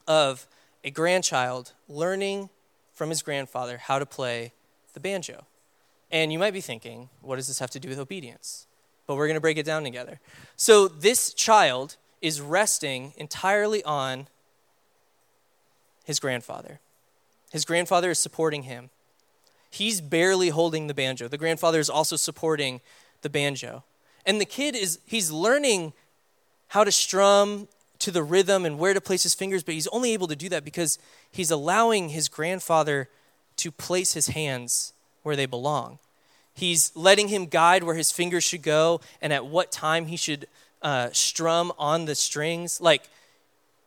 of 0.07 0.47
a 0.83 0.89
grandchild 0.89 1.73
learning 1.87 2.49
from 2.93 3.09
his 3.09 3.21
grandfather 3.21 3.77
how 3.77 3.99
to 3.99 4.05
play 4.05 4.51
the 4.93 4.99
banjo. 4.99 5.45
And 6.11 6.33
you 6.33 6.39
might 6.39 6.53
be 6.53 6.61
thinking, 6.61 7.09
what 7.21 7.35
does 7.35 7.47
this 7.47 7.59
have 7.59 7.69
to 7.71 7.79
do 7.79 7.87
with 7.87 7.99
obedience? 7.99 8.65
But 9.05 9.15
we're 9.15 9.27
going 9.27 9.35
to 9.35 9.41
break 9.41 9.57
it 9.57 9.65
down 9.65 9.83
together. 9.83 10.19
So 10.55 10.87
this 10.87 11.33
child 11.33 11.97
is 12.21 12.41
resting 12.41 13.13
entirely 13.17 13.83
on 13.83 14.27
his 16.05 16.19
grandfather. 16.19 16.79
His 17.51 17.65
grandfather 17.65 18.09
is 18.09 18.17
supporting 18.17 18.63
him. 18.63 18.89
He's 19.73 20.01
barely 20.01 20.49
holding 20.49 20.85
the 20.85 20.93
banjo. 20.93 21.27
The 21.27 21.37
grandfather 21.39 21.79
is 21.79 21.89
also 21.89 22.15
supporting 22.15 22.79
the 23.23 23.29
banjo. 23.29 23.83
And 24.23 24.39
the 24.39 24.45
kid 24.45 24.75
is, 24.75 24.99
he's 25.03 25.31
learning 25.31 25.93
how 26.67 26.83
to 26.83 26.91
strum 26.91 27.67
to 27.97 28.11
the 28.11 28.21
rhythm 28.21 28.67
and 28.67 28.77
where 28.77 28.93
to 28.93 29.01
place 29.01 29.23
his 29.23 29.33
fingers, 29.33 29.63
but 29.63 29.73
he's 29.73 29.87
only 29.87 30.13
able 30.13 30.27
to 30.27 30.35
do 30.35 30.47
that 30.49 30.63
because 30.63 30.99
he's 31.31 31.49
allowing 31.49 32.09
his 32.09 32.29
grandfather 32.29 33.09
to 33.55 33.71
place 33.71 34.13
his 34.13 34.27
hands 34.27 34.93
where 35.23 35.35
they 35.35 35.47
belong. 35.47 35.97
He's 36.53 36.91
letting 36.95 37.29
him 37.29 37.47
guide 37.47 37.83
where 37.83 37.95
his 37.95 38.11
fingers 38.11 38.43
should 38.43 38.61
go 38.61 39.01
and 39.23 39.33
at 39.33 39.47
what 39.47 39.71
time 39.71 40.05
he 40.05 40.17
should 40.17 40.45
uh, 40.83 41.09
strum 41.13 41.71
on 41.79 42.05
the 42.05 42.13
strings. 42.13 42.79
Like, 42.79 43.09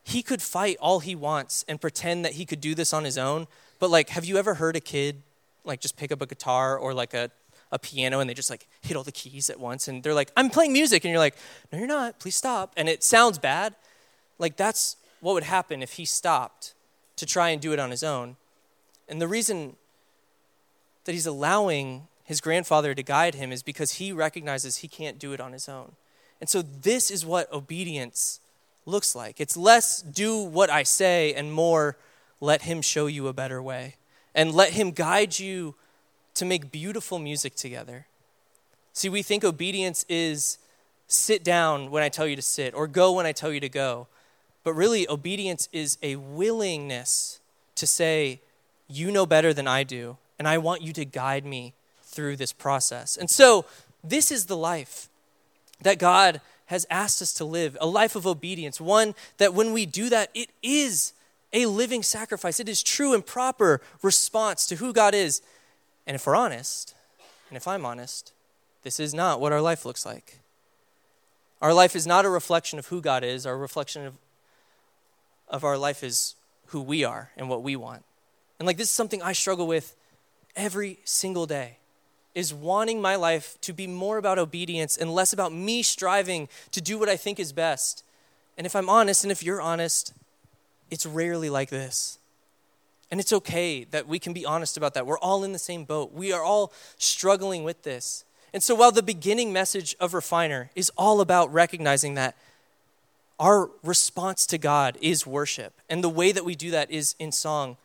he 0.02 0.21
could 0.21 0.43
fight 0.43 0.78
all 0.81 0.99
he 0.99 1.14
wants 1.14 1.64
and 1.69 1.81
pretend 1.81 2.25
that 2.25 2.33
he 2.33 2.45
could 2.45 2.61
do 2.61 2.75
this 2.75 2.93
on 2.93 3.05
his 3.05 3.16
own. 3.16 3.47
But, 3.78 3.90
like, 3.90 4.09
have 4.09 4.25
you 4.25 4.37
ever 4.37 4.55
heard 4.55 4.75
a 4.75 4.81
kid, 4.81 5.23
like, 5.66 5.80
just 5.80 5.96
pick 5.96 6.12
up 6.12 6.23
a 6.23 6.26
guitar 6.26 6.78
or, 6.78 6.94
like, 6.94 7.14
a, 7.14 7.30
a 7.73 7.78
piano 7.78 8.20
and 8.20 8.30
they 8.30 8.35
just, 8.35 8.50
like, 8.50 8.66
hit 8.80 8.96
all 8.96 9.02
the 9.02 9.12
keys 9.12 9.50
at 9.50 9.58
once? 9.58 9.88
And 9.88 10.02
they're 10.02 10.14
like, 10.14 10.30
I'm 10.37 10.50
playing 10.50 10.73
music. 10.73 11.04
And 11.04 11.11
you're 11.11 11.20
like, 11.20 11.37
no, 11.73 11.78
you're 11.78 11.87
not. 11.87 12.18
Please 12.18 12.37
stop. 12.37 12.73
And 12.76 12.88
it 12.88 13.02
sounds 13.02 13.38
bad. 13.38 13.75
Like, 14.38 14.56
that's 14.56 14.96
what 15.20 15.35
would 15.35 15.44
happen 15.44 15.82
if 15.82 15.94
he 15.94 16.04
stopped 16.04 16.75
to 17.16 17.26
try 17.26 17.50
and 17.50 17.61
do 17.61 17.73
it 17.73 17.78
on 17.78 17.90
his 17.90 18.02
own. 18.02 18.37
And 19.08 19.20
the 19.20 19.28
reason 19.28 19.76
that 21.04 21.12
he's 21.12 21.26
allowing 21.26 22.08
his 22.25 22.40
grandfather 22.40 22.94
to 22.94 23.02
guide 23.02 23.35
him 23.35 23.52
is 23.52 23.62
because 23.62 23.92
he 23.92 24.12
recognizes 24.12 24.78
he 24.78 24.88
can't 24.88 25.18
do 25.18 25.32
it 25.32 25.40
on 25.40 25.52
his 25.52 25.68
own. 25.68 25.92
And 26.40 26.50
so, 26.50 26.61
this 26.61 27.11
is 27.11 27.25
what 27.25 27.50
obedience 27.52 28.40
looks 28.87 29.16
like 29.16 29.40
it's 29.40 29.56
less 29.56 30.00
do 30.00 30.38
what 30.38 30.70
I 30.70 30.85
say 30.85 31.35
and 31.35 31.52
more 31.52 31.96
let 32.40 32.62
him 32.62 32.80
show 32.80 33.06
you 33.06 33.26
a 33.26 33.32
better 33.32 33.61
way 33.61 33.96
and 34.37 34.55
let 34.55 34.75
him 34.75 34.93
guide 34.93 35.38
you 35.38 35.75
to 36.35 36.45
make 36.45 36.71
beautiful 36.71 37.19
music 37.19 37.57
together. 37.57 38.07
See, 38.93 39.09
we 39.09 39.23
think 39.23 39.43
obedience 39.43 40.05
is 40.09 40.59
sit 41.09 41.43
down 41.43 41.90
when 41.90 42.02
I 42.02 42.11
tell 42.11 42.26
you 42.26 42.37
to 42.37 42.43
sit 42.43 42.75
or 42.75 42.87
go 42.87 43.12
when 43.12 43.26
I 43.26 43.33
tell 43.33 43.50
you 43.50 43.61
to 43.61 43.69
go. 43.69 44.07
But 44.62 44.75
really, 44.75 45.09
obedience 45.09 45.69
is 45.73 45.97
a 46.02 46.16
willingness 46.16 47.40
to 47.76 47.87
say, 47.87 48.40
You 48.88 49.11
know 49.11 49.25
better 49.25 49.55
than 49.55 49.66
I 49.66 49.85
do, 49.85 50.19
and 50.38 50.47
I 50.47 50.59
want 50.59 50.83
you 50.83 50.93
to 50.95 51.05
guide 51.05 51.47
me 51.47 51.73
through 52.02 52.37
this 52.37 52.52
process. 52.52 53.16
And 53.16 53.31
so, 53.31 53.64
this 54.05 54.31
is 54.31 54.47
the 54.47 54.57
life 54.57 55.09
that 55.81 55.99
God 55.99 56.40
has 56.66 56.87
asked 56.90 57.23
us 57.23 57.33
to 57.35 57.45
live 57.45 57.76
a 57.81 57.87
life 57.87 58.16
of 58.16 58.26
obedience, 58.26 58.81
one 58.81 59.14
that 59.38 59.55
when 59.55 59.73
we 59.73 59.87
do 59.87 60.09
that, 60.11 60.31
it 60.35 60.50
is 60.62 61.12
a 61.56 61.66
living 61.66 62.02
sacrifice. 62.02 62.60
It 62.60 62.68
is 62.68 62.82
true 62.82 63.14
and 63.14 63.25
proper 63.25 63.80
response 64.02 64.66
to 64.66 64.76
who 64.76 64.92
God 64.92 65.14
is. 65.14 65.40
And 66.06 66.14
if 66.14 66.26
we're 66.26 66.36
honest, 66.36 66.94
and 67.48 67.56
if 67.56 67.66
I'm 67.66 67.84
honest, 67.84 68.32
this 68.82 69.00
is 69.00 69.14
not 69.14 69.40
what 69.40 69.52
our 69.52 69.62
life 69.62 69.84
looks 69.84 70.04
like. 70.04 70.40
Our 71.62 71.72
life 71.72 71.96
is 71.96 72.06
not 72.06 72.26
a 72.26 72.30
reflection 72.30 72.78
of 72.78 72.88
who 72.88 73.00
God 73.00 73.25
is, 73.25 73.46
our 73.46 73.56
reflection 73.56 74.06
of 74.06 74.14
of 75.48 75.64
our 75.64 75.78
life 75.78 76.02
is 76.02 76.34
who 76.66 76.82
we 76.82 77.04
are 77.04 77.30
and 77.36 77.48
what 77.48 77.62
we 77.62 77.76
want. 77.76 78.04
And 78.58 78.66
like 78.66 78.76
this 78.76 78.88
is 78.88 78.94
something 78.94 79.22
I 79.22 79.32
struggle 79.32 79.66
with 79.66 79.94
every 80.54 80.98
single 81.04 81.46
day 81.46 81.78
is 82.34 82.52
wanting 82.52 83.00
my 83.00 83.16
life 83.16 83.56
to 83.62 83.72
be 83.72 83.86
more 83.86 84.18
about 84.18 84.38
obedience 84.38 84.96
and 84.96 85.14
less 85.14 85.32
about 85.32 85.52
me 85.52 85.82
striving 85.82 86.48
to 86.70 86.80
do 86.80 86.98
what 86.98 87.08
I 87.08 87.16
think 87.16 87.38
is 87.38 87.52
best. 87.52 88.04
And 88.58 88.66
if 88.66 88.76
I'm 88.76 88.88
honest 88.88 89.25
and 89.25 89.32
if 89.32 89.42
you're 89.42 89.60
honest, 89.60 90.12
it's 90.90 91.07
rarely 91.07 91.50
like 91.50 91.71
this. 91.71 92.19
And 93.11 93.21
it's 93.21 93.33
okay 93.33 93.85
that 93.85 94.09
we 94.09 94.19
can 94.19 94.33
be 94.33 94.45
honest 94.45 94.76
about 94.76 94.95
that. 94.95 95.07
We're 95.07 95.19
all 95.19 95.45
in 95.45 95.52
the 95.52 95.59
same 95.59 95.85
boat. 95.85 96.12
We 96.12 96.33
are 96.33 96.43
all 96.43 96.73
struggling 96.99 97.62
with 97.62 97.83
this. 97.83 98.25
And 98.52 98.62
so 98.62 98.75
while 98.75 98.93
the 98.93 99.02
beginning 99.02 99.52
message 99.52 99.95
of 100.00 100.14
Refiner 100.14 100.71
is 100.75 100.90
all 100.97 101.21
about 101.21 101.52
recognizing 101.52 102.14
that 102.14 102.37
our 103.38 103.71
response 103.83 104.47
to 104.47 104.59
God 104.59 104.97
is 105.00 105.26
worship. 105.26 105.75
And 105.88 106.02
the 106.02 106.09
way 106.09 106.33
that 106.33 106.45
we 106.45 106.55
do 106.55 106.71
that 106.71 106.90
is 106.90 107.14
in 107.19 107.33
song. 107.33 107.76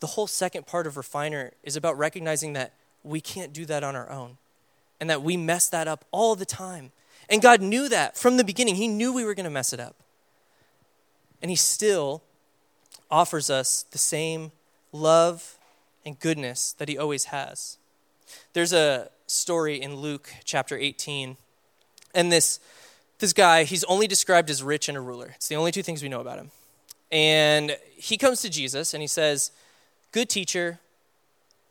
The 0.00 0.08
whole 0.08 0.26
second 0.26 0.66
part 0.66 0.86
of 0.86 0.96
Refiner 0.96 1.52
is 1.62 1.76
about 1.76 1.98
recognizing 1.98 2.54
that 2.54 2.72
we 3.04 3.20
can't 3.20 3.52
do 3.52 3.64
that 3.66 3.84
on 3.84 3.94
our 3.94 4.08
own 4.10 4.38
and 5.00 5.10
that 5.10 5.22
we 5.22 5.36
mess 5.36 5.68
that 5.68 5.88
up 5.88 6.04
all 6.10 6.34
the 6.34 6.46
time. 6.46 6.90
And 7.28 7.42
God 7.42 7.60
knew 7.60 7.88
that 7.88 8.16
from 8.16 8.36
the 8.36 8.44
beginning. 8.44 8.76
He 8.76 8.88
knew 8.88 9.12
we 9.12 9.24
were 9.24 9.34
going 9.34 9.44
to 9.44 9.50
mess 9.50 9.72
it 9.72 9.80
up. 9.80 9.96
And 11.42 11.50
He 11.50 11.56
still 11.56 12.22
offers 13.10 13.50
us 13.50 13.84
the 13.90 13.98
same 13.98 14.52
love 14.92 15.58
and 16.04 16.18
goodness 16.18 16.72
that 16.74 16.88
He 16.88 16.98
always 16.98 17.26
has. 17.26 17.78
There's 18.52 18.72
a 18.72 19.10
story 19.26 19.80
in 19.80 19.96
Luke 19.96 20.30
chapter 20.44 20.76
18, 20.76 21.36
and 22.14 22.32
this 22.32 22.60
this 23.18 23.32
guy, 23.32 23.64
he's 23.64 23.84
only 23.84 24.06
described 24.06 24.48
as 24.48 24.62
rich 24.62 24.88
and 24.88 24.96
a 24.96 25.00
ruler. 25.00 25.32
It's 25.34 25.48
the 25.48 25.56
only 25.56 25.72
two 25.72 25.82
things 25.82 26.02
we 26.02 26.08
know 26.08 26.20
about 26.20 26.38
him. 26.38 26.50
And 27.10 27.76
he 27.96 28.16
comes 28.16 28.42
to 28.42 28.50
Jesus 28.50 28.94
and 28.94 29.00
he 29.00 29.06
says, 29.06 29.50
Good 30.12 30.28
teacher, 30.28 30.78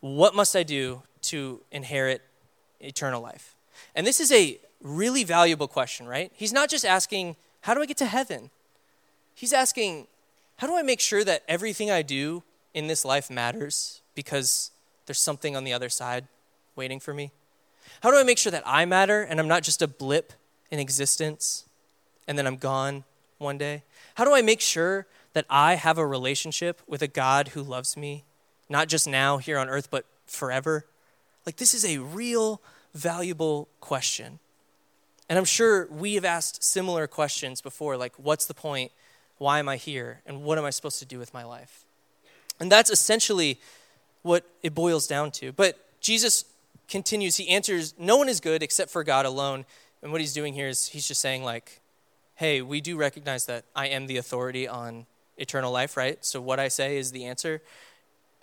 what 0.00 0.34
must 0.34 0.54
I 0.54 0.62
do 0.62 1.02
to 1.22 1.60
inherit 1.72 2.22
eternal 2.80 3.22
life? 3.22 3.54
And 3.94 4.06
this 4.06 4.20
is 4.20 4.30
a 4.30 4.58
really 4.82 5.24
valuable 5.24 5.68
question, 5.68 6.06
right? 6.06 6.30
He's 6.34 6.52
not 6.52 6.68
just 6.68 6.84
asking, 6.84 7.36
How 7.62 7.74
do 7.74 7.80
I 7.80 7.86
get 7.86 7.96
to 7.98 8.06
heaven? 8.06 8.50
He's 9.34 9.52
asking, 9.52 10.06
How 10.58 10.66
do 10.66 10.76
I 10.76 10.82
make 10.82 11.00
sure 11.00 11.22
that 11.22 11.44
everything 11.46 11.88
I 11.88 12.02
do 12.02 12.42
in 12.74 12.88
this 12.88 13.04
life 13.04 13.30
matters 13.30 14.02
because 14.16 14.72
there's 15.06 15.20
something 15.20 15.56
on 15.56 15.62
the 15.62 15.72
other 15.72 15.88
side 15.88 16.26
waiting 16.74 16.98
for 16.98 17.14
me? 17.14 17.30
How 18.02 18.10
do 18.10 18.18
I 18.18 18.24
make 18.24 18.38
sure 18.38 18.50
that 18.50 18.64
I 18.66 18.84
matter 18.84 19.22
and 19.22 19.38
I'm 19.38 19.46
not 19.46 19.62
just 19.62 19.82
a 19.82 19.86
blip 19.86 20.32
in 20.70 20.80
existence 20.80 21.64
and 22.26 22.36
then 22.36 22.44
I'm 22.44 22.56
gone 22.56 23.04
one 23.38 23.56
day? 23.56 23.84
How 24.16 24.24
do 24.24 24.34
I 24.34 24.42
make 24.42 24.60
sure 24.60 25.06
that 25.32 25.46
I 25.48 25.76
have 25.76 25.96
a 25.96 26.06
relationship 26.06 26.82
with 26.88 27.02
a 27.02 27.08
God 27.08 27.48
who 27.48 27.62
loves 27.62 27.96
me, 27.96 28.24
not 28.68 28.88
just 28.88 29.06
now 29.06 29.38
here 29.38 29.58
on 29.58 29.68
earth, 29.68 29.92
but 29.92 30.06
forever? 30.26 30.86
Like, 31.46 31.56
this 31.56 31.72
is 31.72 31.84
a 31.84 31.98
real, 31.98 32.60
valuable 32.94 33.68
question. 33.80 34.40
And 35.28 35.38
I'm 35.38 35.44
sure 35.44 35.86
we 35.86 36.14
have 36.14 36.24
asked 36.24 36.64
similar 36.64 37.06
questions 37.06 37.60
before, 37.60 37.96
like, 37.96 38.14
what's 38.16 38.46
the 38.46 38.54
point? 38.54 38.90
Why 39.38 39.58
am 39.58 39.68
I 39.68 39.76
here? 39.76 40.20
And 40.26 40.42
what 40.42 40.58
am 40.58 40.64
I 40.64 40.70
supposed 40.70 40.98
to 40.98 41.06
do 41.06 41.18
with 41.18 41.32
my 41.32 41.44
life? 41.44 41.84
And 42.60 42.70
that's 42.70 42.90
essentially 42.90 43.58
what 44.22 44.44
it 44.62 44.74
boils 44.74 45.06
down 45.06 45.30
to. 45.32 45.52
But 45.52 45.78
Jesus 46.00 46.44
continues, 46.88 47.36
he 47.36 47.48
answers, 47.48 47.94
No 47.98 48.16
one 48.16 48.28
is 48.28 48.40
good 48.40 48.62
except 48.62 48.90
for 48.90 49.04
God 49.04 49.26
alone. 49.26 49.64
And 50.02 50.12
what 50.12 50.20
he's 50.20 50.32
doing 50.32 50.54
here 50.54 50.68
is 50.68 50.86
he's 50.86 51.08
just 51.08 51.20
saying, 51.20 51.42
like, 51.42 51.80
hey, 52.36 52.62
we 52.62 52.80
do 52.80 52.96
recognize 52.96 53.46
that 53.46 53.64
I 53.74 53.88
am 53.88 54.06
the 54.06 54.16
authority 54.16 54.68
on 54.68 55.06
eternal 55.36 55.72
life, 55.72 55.96
right? 55.96 56.24
So 56.24 56.40
what 56.40 56.60
I 56.60 56.68
say 56.68 56.96
is 56.96 57.10
the 57.10 57.24
answer. 57.24 57.60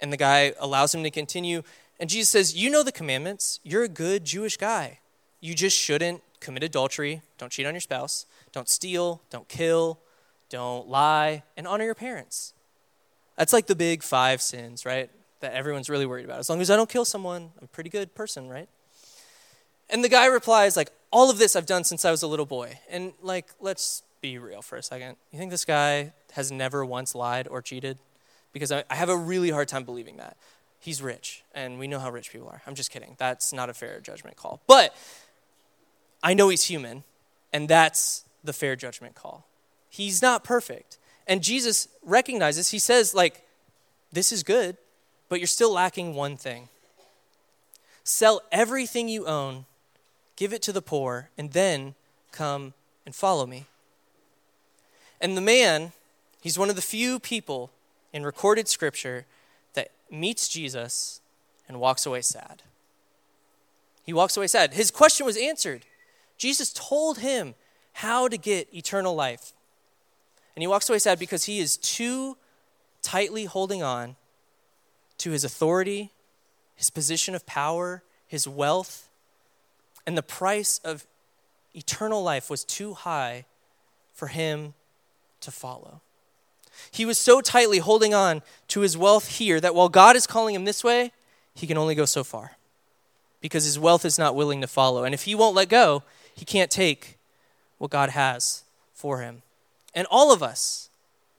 And 0.01 0.11
the 0.11 0.17
guy 0.17 0.53
allows 0.59 0.93
him 0.93 1.03
to 1.03 1.11
continue. 1.11 1.63
And 1.99 2.09
Jesus 2.09 2.29
says, 2.29 2.55
You 2.55 2.69
know 2.69 2.83
the 2.83 2.91
commandments. 2.91 3.59
You're 3.63 3.83
a 3.83 3.89
good 3.89 4.25
Jewish 4.25 4.57
guy. 4.57 4.99
You 5.39 5.53
just 5.53 5.77
shouldn't 5.77 6.21
commit 6.39 6.63
adultery, 6.63 7.21
don't 7.37 7.51
cheat 7.51 7.65
on 7.65 7.73
your 7.73 7.81
spouse, 7.81 8.25
don't 8.51 8.69
steal, 8.69 9.21
don't 9.29 9.47
kill, 9.47 9.99
don't 10.49 10.87
lie, 10.87 11.43
and 11.57 11.67
honor 11.67 11.85
your 11.85 11.95
parents. 11.95 12.53
That's 13.37 13.53
like 13.53 13.67
the 13.67 13.75
big 13.75 14.03
five 14.03 14.41
sins, 14.41 14.85
right? 14.85 15.09
That 15.41 15.53
everyone's 15.53 15.89
really 15.89 16.05
worried 16.05 16.25
about. 16.25 16.39
As 16.39 16.49
long 16.49 16.61
as 16.61 16.69
I 16.69 16.75
don't 16.75 16.89
kill 16.89 17.05
someone, 17.05 17.51
I'm 17.57 17.65
a 17.65 17.67
pretty 17.67 17.89
good 17.89 18.15
person, 18.15 18.47
right? 18.47 18.69
And 19.89 20.03
the 20.03 20.09
guy 20.09 20.25
replies, 20.25 20.75
like, 20.75 20.91
all 21.11 21.29
of 21.29 21.37
this 21.37 21.55
I've 21.55 21.65
done 21.65 21.83
since 21.83 22.05
I 22.05 22.11
was 22.11 22.23
a 22.23 22.27
little 22.27 22.45
boy. 22.45 22.79
And, 22.89 23.13
like, 23.21 23.47
let's 23.59 24.03
be 24.21 24.37
real 24.37 24.61
for 24.61 24.77
a 24.77 24.83
second. 24.83 25.17
You 25.31 25.37
think 25.37 25.51
this 25.51 25.65
guy 25.65 26.13
has 26.31 26.51
never 26.51 26.83
once 26.83 27.13
lied 27.13 27.47
or 27.47 27.61
cheated? 27.61 27.99
Because 28.51 28.71
I, 28.71 28.83
I 28.89 28.95
have 28.95 29.09
a 29.09 29.17
really 29.17 29.51
hard 29.51 29.67
time 29.67 29.83
believing 29.83 30.17
that. 30.17 30.37
He's 30.79 31.01
rich, 31.01 31.43
and 31.53 31.77
we 31.77 31.87
know 31.87 31.99
how 31.99 32.09
rich 32.09 32.31
people 32.31 32.47
are. 32.47 32.61
I'm 32.65 32.75
just 32.75 32.91
kidding. 32.91 33.15
That's 33.17 33.51
not 33.51 33.69
a 33.69 33.73
fair 33.73 33.99
judgment 33.99 34.37
call. 34.37 34.61
But 34.65 34.95
I 36.23 36.33
know 36.33 36.49
he's 36.49 36.63
human, 36.63 37.03
and 37.51 37.67
that's 37.67 38.23
the 38.43 38.53
fair 38.53 38.75
judgment 38.75 39.15
call. 39.15 39.45
He's 39.95 40.21
not 40.21 40.43
perfect. 40.43 40.97
And 41.27 41.41
Jesus 41.41 41.87
recognizes, 42.03 42.69
he 42.69 42.79
says, 42.79 43.13
like, 43.13 43.43
this 44.11 44.31
is 44.31 44.43
good, 44.43 44.77
but 45.29 45.39
you're 45.39 45.47
still 45.47 45.71
lacking 45.71 46.13
one 46.13 46.37
thing. 46.37 46.69
Sell 48.03 48.41
everything 48.51 49.07
you 49.07 49.25
own 49.25 49.65
give 50.35 50.53
it 50.53 50.61
to 50.63 50.73
the 50.73 50.81
poor, 50.81 51.29
and 51.37 51.51
then 51.51 51.95
come 52.31 52.73
and 53.05 53.15
follow 53.15 53.45
me. 53.45 53.65
And 55.21 55.37
the 55.37 55.41
man, 55.41 55.93
he's 56.41 56.59
one 56.59 56.69
of 56.69 56.75
the 56.75 56.81
few 56.81 57.19
people 57.19 57.71
in 58.11 58.23
recorded 58.23 58.67
scripture 58.67 59.25
that 59.73 59.91
meets 60.11 60.47
Jesus 60.47 61.21
and 61.67 61.79
walks 61.79 62.05
away 62.05 62.21
sad. 62.21 62.63
He 64.03 64.13
walks 64.13 64.37
away 64.37 64.47
sad. 64.47 64.73
His 64.73 64.91
question 64.91 65.25
was 65.25 65.37
answered. 65.37 65.85
Jesus 66.37 66.73
told 66.73 67.19
him 67.19 67.55
how 67.93 68.27
to 68.27 68.37
get 68.37 68.73
eternal 68.73 69.15
life. 69.15 69.53
And 70.55 70.63
he 70.63 70.67
walks 70.67 70.89
away 70.89 70.99
sad 70.99 71.19
because 71.19 71.45
he 71.45 71.59
is 71.59 71.77
too 71.77 72.37
tightly 73.01 73.45
holding 73.45 73.83
on 73.83 74.15
to 75.17 75.31
his 75.31 75.43
authority, 75.43 76.11
his 76.75 76.89
position 76.89 77.35
of 77.35 77.45
power, 77.45 78.03
his 78.27 78.47
wealth, 78.47 79.09
and 80.05 80.17
the 80.17 80.23
price 80.23 80.79
of 80.83 81.05
eternal 81.73 82.23
life 82.23 82.49
was 82.49 82.63
too 82.63 82.93
high 82.93 83.45
for 84.13 84.27
him 84.27 84.73
to 85.41 85.51
follow. 85.51 86.01
He 86.91 87.05
was 87.05 87.17
so 87.17 87.41
tightly 87.41 87.79
holding 87.79 88.13
on 88.13 88.41
to 88.69 88.81
his 88.81 88.97
wealth 88.97 89.27
here 89.27 89.59
that 89.59 89.75
while 89.75 89.89
God 89.89 90.15
is 90.15 90.27
calling 90.27 90.55
him 90.55 90.65
this 90.65 90.83
way, 90.83 91.11
he 91.53 91.67
can 91.67 91.77
only 91.77 91.95
go 91.95 92.05
so 92.05 92.23
far 92.23 92.57
because 93.41 93.63
his 93.63 93.79
wealth 93.79 94.05
is 94.05 94.17
not 94.17 94.35
willing 94.35 94.61
to 94.61 94.67
follow. 94.67 95.03
And 95.03 95.13
if 95.13 95.23
he 95.23 95.35
won't 95.35 95.55
let 95.55 95.69
go, 95.69 96.03
he 96.33 96.45
can't 96.45 96.71
take 96.71 97.17
what 97.77 97.91
God 97.91 98.09
has 98.09 98.63
for 98.93 99.19
him. 99.19 99.41
And 99.95 100.05
all 100.11 100.31
of 100.31 100.43
us, 100.43 100.89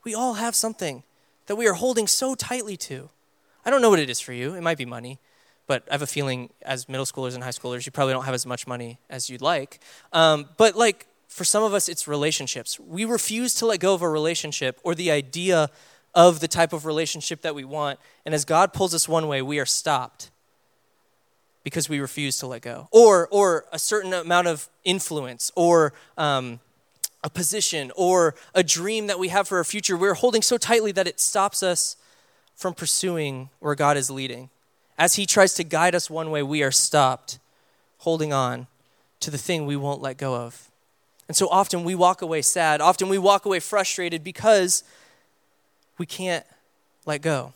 we 0.02 0.14
all 0.14 0.34
have 0.34 0.54
something 0.54 1.04
that 1.46 1.56
we 1.56 1.68
are 1.68 1.74
holding 1.74 2.06
so 2.06 2.34
tightly 2.34 2.76
to. 2.78 3.10
I 3.64 3.70
don't 3.70 3.82
know 3.82 3.90
what 3.90 3.98
it 3.98 4.10
is 4.10 4.18
for 4.18 4.32
you. 4.32 4.54
It 4.54 4.62
might 4.62 4.78
be 4.78 4.86
money, 4.86 5.18
but 5.66 5.84
I 5.90 5.94
have 5.94 6.02
a 6.02 6.06
feeling 6.06 6.50
as 6.62 6.88
middle 6.88 7.04
schoolers 7.04 7.34
and 7.34 7.44
high 7.44 7.50
schoolers, 7.50 7.84
you 7.84 7.92
probably 7.92 8.14
don't 8.14 8.24
have 8.24 8.34
as 8.34 8.46
much 8.46 8.66
money 8.66 8.98
as 9.10 9.28
you'd 9.28 9.42
like. 9.42 9.80
Um, 10.12 10.48
but 10.56 10.74
like 10.74 11.06
for 11.28 11.44
some 11.44 11.62
of 11.62 11.74
us, 11.74 11.88
it's 11.88 12.08
relationships. 12.08 12.80
We 12.80 13.04
refuse 13.04 13.54
to 13.56 13.66
let 13.66 13.80
go 13.80 13.92
of 13.92 14.02
a 14.02 14.08
relationship 14.08 14.80
or 14.82 14.94
the 14.94 15.10
idea 15.10 15.68
of 16.14 16.40
the 16.40 16.48
type 16.48 16.72
of 16.72 16.86
relationship 16.86 17.42
that 17.42 17.54
we 17.54 17.64
want. 17.64 18.00
And 18.24 18.34
as 18.34 18.44
God 18.44 18.72
pulls 18.72 18.94
us 18.94 19.06
one 19.06 19.28
way, 19.28 19.42
we 19.42 19.58
are 19.58 19.66
stopped 19.66 20.30
because 21.62 21.88
we 21.88 21.98
refuse 21.98 22.38
to 22.38 22.46
let 22.46 22.62
go. 22.62 22.88
Or, 22.90 23.28
or 23.30 23.66
a 23.72 23.78
certain 23.78 24.12
amount 24.12 24.46
of 24.46 24.68
influence 24.84 25.50
or 25.56 25.92
um, 26.16 26.60
a 27.24 27.30
position 27.30 27.90
or 27.96 28.34
a 28.54 28.62
dream 28.62 29.06
that 29.06 29.18
we 29.18 29.28
have 29.28 29.48
for 29.48 29.58
our 29.58 29.64
future, 29.64 29.96
we're 29.96 30.14
holding 30.14 30.42
so 30.42 30.58
tightly 30.58 30.92
that 30.92 31.06
it 31.06 31.20
stops 31.20 31.62
us 31.62 31.96
from 32.54 32.74
pursuing 32.74 33.50
where 33.58 33.74
God 33.74 33.96
is 33.96 34.10
leading. 34.10 34.50
As 34.98 35.14
He 35.14 35.26
tries 35.26 35.54
to 35.54 35.64
guide 35.64 35.94
us 35.94 36.08
one 36.08 36.30
way, 36.30 36.42
we 36.42 36.62
are 36.62 36.70
stopped 36.70 37.38
holding 37.98 38.32
on 38.32 38.66
to 39.20 39.30
the 39.30 39.38
thing 39.38 39.66
we 39.66 39.76
won't 39.76 40.00
let 40.00 40.16
go 40.16 40.34
of. 40.34 40.70
And 41.28 41.36
so 41.36 41.48
often 41.48 41.84
we 41.84 41.94
walk 41.94 42.22
away 42.22 42.42
sad. 42.42 42.80
Often 42.80 43.08
we 43.08 43.18
walk 43.18 43.44
away 43.46 43.60
frustrated 43.60 44.22
because 44.22 44.84
we 45.98 46.06
can't 46.06 46.46
let 47.04 47.22
go. 47.22 47.52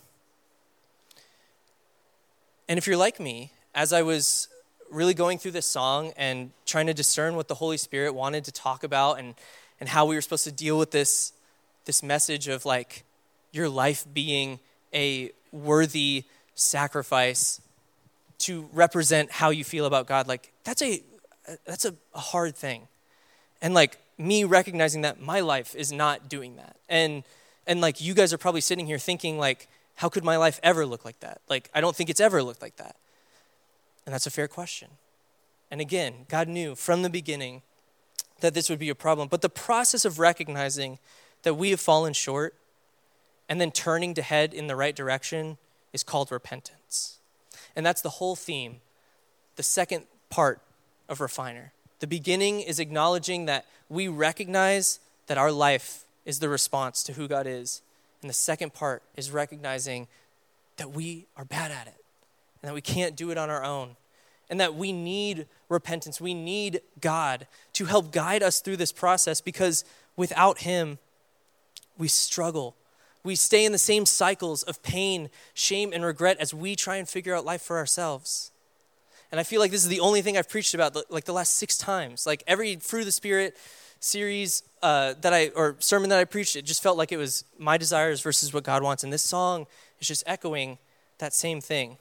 And 2.68 2.78
if 2.78 2.86
you're 2.86 2.96
like 2.96 3.20
me, 3.20 3.52
as 3.74 3.92
I 3.92 4.02
was 4.02 4.48
really 4.90 5.14
going 5.14 5.38
through 5.38 5.52
this 5.52 5.66
song 5.66 6.12
and 6.16 6.50
trying 6.66 6.86
to 6.86 6.94
discern 6.94 7.36
what 7.36 7.48
the 7.48 7.54
Holy 7.54 7.76
Spirit 7.76 8.14
wanted 8.14 8.44
to 8.44 8.52
talk 8.52 8.84
about 8.84 9.18
and, 9.18 9.34
and 9.78 9.88
how 9.88 10.06
we 10.06 10.14
were 10.14 10.20
supposed 10.20 10.44
to 10.44 10.52
deal 10.52 10.78
with 10.78 10.90
this, 10.90 11.32
this 11.84 12.02
message 12.02 12.48
of 12.48 12.64
like 12.64 13.04
your 13.52 13.68
life 13.68 14.04
being 14.12 14.58
a 14.94 15.30
worthy 15.52 16.24
sacrifice 16.54 17.60
to 18.38 18.68
represent 18.72 19.30
how 19.30 19.50
you 19.50 19.64
feel 19.64 19.86
about 19.86 20.06
God, 20.06 20.26
like 20.26 20.52
that's 20.64 20.82
a 20.82 21.02
that's 21.64 21.84
a, 21.84 21.94
hard 22.14 22.54
thing. 22.54 22.86
And 23.60 23.74
like 23.74 23.98
me 24.18 24.44
recognizing 24.44 25.02
that 25.02 25.20
my 25.20 25.40
life 25.40 25.74
is 25.74 25.92
not 25.92 26.28
doing 26.28 26.56
that. 26.56 26.76
And 26.88 27.22
and 27.66 27.80
like 27.80 28.00
you 28.00 28.14
guys 28.14 28.32
are 28.32 28.38
probably 28.38 28.60
sitting 28.60 28.86
here 28.86 28.98
thinking 28.98 29.38
like 29.38 29.68
how 29.96 30.08
could 30.08 30.24
my 30.24 30.36
life 30.36 30.60
ever 30.62 30.86
look 30.86 31.04
like 31.04 31.20
that? 31.20 31.40
Like 31.48 31.70
I 31.74 31.80
don't 31.80 31.94
think 31.94 32.08
it's 32.08 32.20
ever 32.20 32.42
looked 32.42 32.62
like 32.62 32.76
that. 32.76 32.96
And 34.06 34.14
that's 34.14 34.26
a 34.26 34.30
fair 34.30 34.48
question. 34.48 34.88
And 35.70 35.80
again, 35.80 36.26
God 36.28 36.48
knew 36.48 36.74
from 36.74 37.02
the 37.02 37.10
beginning 37.10 37.62
that 38.40 38.54
this 38.54 38.68
would 38.68 38.78
be 38.78 38.88
a 38.88 38.94
problem. 38.94 39.28
But 39.28 39.42
the 39.42 39.48
process 39.48 40.04
of 40.04 40.18
recognizing 40.18 40.98
that 41.42 41.54
we 41.54 41.70
have 41.70 41.80
fallen 41.80 42.12
short 42.12 42.54
and 43.48 43.60
then 43.60 43.70
turning 43.70 44.14
to 44.14 44.22
head 44.22 44.52
in 44.52 44.66
the 44.66 44.76
right 44.76 44.96
direction 44.96 45.58
is 45.92 46.02
called 46.02 46.32
repentance. 46.32 47.18
And 47.76 47.84
that's 47.84 48.02
the 48.02 48.10
whole 48.10 48.36
theme, 48.36 48.80
the 49.56 49.62
second 49.62 50.04
part 50.28 50.60
of 51.08 51.20
Refiner. 51.20 51.72
The 52.00 52.06
beginning 52.06 52.60
is 52.60 52.80
acknowledging 52.80 53.44
that 53.46 53.66
we 53.88 54.08
recognize 54.08 55.00
that 55.26 55.38
our 55.38 55.52
life 55.52 56.04
is 56.24 56.38
the 56.38 56.48
response 56.48 57.02
to 57.04 57.12
who 57.12 57.28
God 57.28 57.46
is. 57.46 57.82
And 58.22 58.28
the 58.28 58.34
second 58.34 58.74
part 58.74 59.02
is 59.16 59.30
recognizing 59.30 60.08
that 60.76 60.90
we 60.90 61.26
are 61.36 61.44
bad 61.44 61.70
at 61.70 61.86
it 61.86 61.99
and 62.62 62.68
that 62.68 62.74
we 62.74 62.80
can't 62.80 63.16
do 63.16 63.30
it 63.30 63.38
on 63.38 63.50
our 63.50 63.64
own 63.64 63.96
and 64.48 64.60
that 64.60 64.74
we 64.74 64.92
need 64.92 65.46
repentance. 65.68 66.20
We 66.20 66.34
need 66.34 66.80
God 67.00 67.46
to 67.74 67.84
help 67.84 68.12
guide 68.12 68.42
us 68.42 68.60
through 68.60 68.78
this 68.78 68.92
process 68.92 69.40
because 69.40 69.84
without 70.16 70.58
Him, 70.58 70.98
we 71.96 72.08
struggle 72.08 72.74
we 73.22 73.34
stay 73.36 73.64
in 73.64 73.72
the 73.72 73.78
same 73.78 74.06
cycles 74.06 74.62
of 74.62 74.82
pain, 74.82 75.28
shame, 75.52 75.92
and 75.92 76.04
regret 76.04 76.38
as 76.38 76.54
we 76.54 76.74
try 76.74 76.96
and 76.96 77.08
figure 77.08 77.34
out 77.34 77.44
life 77.44 77.62
for 77.62 77.76
ourselves. 77.76 78.50
And 79.30 79.38
I 79.38 79.42
feel 79.42 79.60
like 79.60 79.70
this 79.70 79.82
is 79.82 79.88
the 79.88 80.00
only 80.00 80.22
thing 80.22 80.36
I've 80.36 80.48
preached 80.48 80.74
about 80.74 80.96
like 81.10 81.24
the 81.24 81.32
last 81.32 81.54
six 81.54 81.76
times. 81.76 82.26
Like 82.26 82.42
every 82.46 82.76
Fruit 82.76 83.00
of 83.00 83.06
the 83.06 83.12
Spirit 83.12 83.56
series 84.00 84.62
uh, 84.82 85.14
that 85.20 85.34
I, 85.34 85.48
or 85.48 85.76
sermon 85.78 86.08
that 86.10 86.18
I 86.18 86.24
preached, 86.24 86.56
it 86.56 86.64
just 86.64 86.82
felt 86.82 86.96
like 86.96 87.12
it 87.12 87.18
was 87.18 87.44
my 87.58 87.76
desires 87.76 88.22
versus 88.22 88.54
what 88.54 88.64
God 88.64 88.82
wants. 88.82 89.04
And 89.04 89.12
this 89.12 89.22
song 89.22 89.66
is 90.00 90.08
just 90.08 90.24
echoing 90.26 90.78
that 91.18 91.34
same 91.34 91.60
thing. 91.60 91.98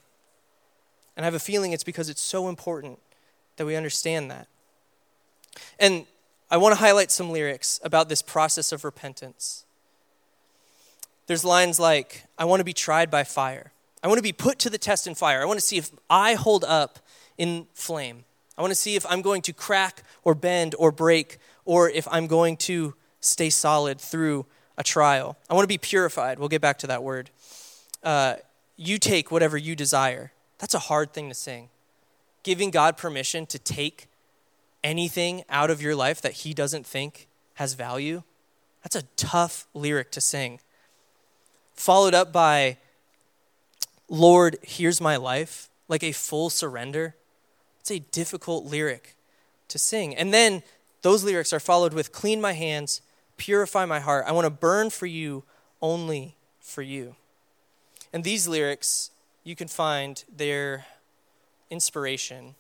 And 1.16 1.26
I 1.26 1.28
have 1.28 1.34
a 1.34 1.40
feeling 1.40 1.74
it's 1.74 1.84
because 1.84 2.10
it's 2.10 2.22
so 2.22 2.48
important 2.48 3.00
that 3.58 3.66
we 3.66 3.76
understand 3.76 4.32
that. 4.32 4.48
And 5.80 6.06
I 6.50 6.58
want 6.58 6.74
to 6.74 6.80
highlight 6.80 7.12
some 7.12 7.32
lyrics 7.32 7.80
about 7.84 8.10
this 8.10 8.22
process 8.22 8.72
of 8.72 8.84
repentance. 8.84 9.66
There's 11.28 11.46
lines 11.46 11.80
like, 11.80 12.26
I 12.38 12.46
want 12.46 12.60
to 12.60 12.64
be 12.64 12.74
tried 12.74 13.12
by 13.12 13.24
fire. 13.24 13.72
I 14.02 14.08
want 14.08 14.18
to 14.18 14.24
be 14.24 14.34
put 14.34 14.58
to 14.60 14.70
the 14.70 14.78
test 14.78 15.06
in 15.06 15.14
fire. 15.14 15.42
I 15.42 15.46
want 15.46 15.60
to 15.60 15.66
see 15.66 15.78
if 15.78 15.92
I 16.10 16.34
hold 16.34 16.64
up 16.64 17.00
in 17.38 17.68
flame. 17.74 18.24
I 18.58 18.62
want 18.62 18.72
to 18.72 18.76
see 18.76 18.96
if 18.96 19.06
I'm 19.10 19.22
going 19.22 19.42
to 19.44 19.54
crack 19.54 20.04
or 20.24 20.34
bend 20.34 20.74
or 20.80 20.92
break 20.92 21.38
or 21.66 21.90
if 21.90 22.08
I'm 22.10 22.28
going 22.28 22.58
to 22.58 22.96
stay 23.22 23.50
solid 23.50 24.02
through 24.02 24.46
a 24.78 24.84
trial. 24.84 25.38
I 25.50 25.54
want 25.54 25.66
to 25.66 25.68
be 25.68 25.78
purified. 25.78 26.40
We'll 26.40 26.50
get 26.50 26.62
back 26.62 26.80
to 26.80 26.88
that 26.88 27.04
word. 27.04 27.30
Uh, 28.02 28.36
you 28.76 28.98
take 28.98 29.32
whatever 29.32 29.58
you 29.58 29.76
desire. 29.76 30.32
That's 30.60 30.74
a 30.74 30.80
hard 30.80 31.14
thing 31.14 31.30
to 31.30 31.36
sing. 31.36 31.70
Giving 32.44 32.70
God 32.70 32.98
permission 32.98 33.46
to 33.48 33.60
take 33.60 34.08
anything 34.84 35.44
out 35.50 35.70
of 35.70 35.82
your 35.82 35.96
life 35.96 36.22
that 36.22 36.34
He 36.34 36.54
doesn't 36.54 36.86
think 36.86 37.28
has 37.56 37.74
value, 37.74 38.24
that's 38.84 38.96
a 38.96 39.04
tough 39.18 39.68
lyric 39.74 40.12
to 40.12 40.22
sing 40.22 40.60
followed 41.80 42.14
up 42.14 42.34
by, 42.34 42.78
Lord, 44.10 44.58
here's 44.62 45.00
my 45.00 45.16
life, 45.16 45.70
like 45.88 46.04
a 46.04 46.12
full 46.12 46.50
surrender. 46.50 47.16
It's 47.80 47.90
a 47.90 48.00
difficult 48.00 48.66
lyric 48.66 49.16
to 49.70 49.80
sing. 49.80 50.14
And 50.14 50.34
then 50.34 50.62
those 51.04 51.24
lyrics 51.24 51.54
are 51.54 51.60
followed 51.60 51.94
with, 51.94 52.12
Clean 52.12 52.42
my 52.42 52.52
hands, 52.52 53.02
purify 53.38 53.86
my 53.86 54.02
heart. 54.02 54.26
I 54.28 54.34
want 54.34 54.46
to 54.46 54.50
burn 54.50 54.90
for 54.90 55.06
you, 55.06 55.46
only 55.82 56.36
for 56.60 56.82
you. 56.82 57.16
And 58.12 58.26
these 58.26 58.46
lyrics, 58.46 59.12
you 59.50 59.56
can 59.56 59.68
find 59.68 60.24
their 60.34 60.86
inspiration 61.72 62.54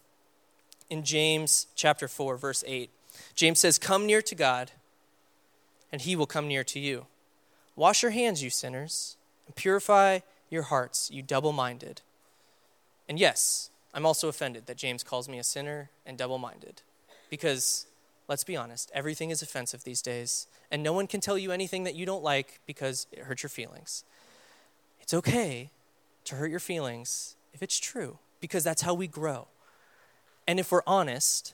in 0.89 1.03
James 1.03 1.67
chapter 1.75 2.07
4, 2.07 2.35
verse 2.35 2.63
8. 2.65 2.89
James 3.35 3.59
says, 3.59 3.77
Come 3.77 4.07
near 4.07 4.23
to 4.23 4.33
God, 4.33 4.71
and 5.91 6.01
he 6.01 6.15
will 6.15 6.25
come 6.25 6.47
near 6.47 6.63
to 6.63 6.79
you. 6.79 7.05
Wash 7.75 8.01
your 8.01 8.09
hands, 8.09 8.41
you 8.41 8.49
sinners, 8.49 9.17
and 9.45 9.55
purify 9.55 10.21
your 10.49 10.63
hearts, 10.63 11.11
you 11.11 11.21
double 11.21 11.51
minded. 11.51 12.01
And 13.07 13.19
yes, 13.19 13.69
I'm 13.93 14.07
also 14.07 14.27
offended 14.27 14.65
that 14.65 14.77
James 14.77 15.03
calls 15.03 15.29
me 15.29 15.37
a 15.37 15.43
sinner 15.43 15.91
and 16.07 16.17
double 16.17 16.39
minded. 16.39 16.81
Because, 17.29 17.85
let's 18.27 18.43
be 18.43 18.57
honest, 18.57 18.89
everything 18.95 19.29
is 19.29 19.43
offensive 19.43 19.83
these 19.83 20.01
days, 20.01 20.47
and 20.71 20.81
no 20.81 20.93
one 20.93 21.05
can 21.05 21.21
tell 21.21 21.37
you 21.37 21.51
anything 21.51 21.83
that 21.83 21.93
you 21.93 22.07
don't 22.07 22.23
like 22.23 22.61
because 22.65 23.05
it 23.11 23.19
hurts 23.19 23.43
your 23.43 23.51
feelings. 23.51 24.03
It's 24.99 25.13
okay 25.13 25.69
to 26.29 26.35
hurt 26.35 26.51
your 26.51 26.59
feelings 26.59 27.35
if 27.53 27.61
it's 27.61 27.79
true, 27.79 28.19
because 28.39 28.63
that's 28.63 28.83
how 28.83 28.93
we 28.93 29.07
grow. 29.07 29.47
And 30.47 30.59
if 30.59 30.71
we're 30.71 30.83
honest, 30.87 31.53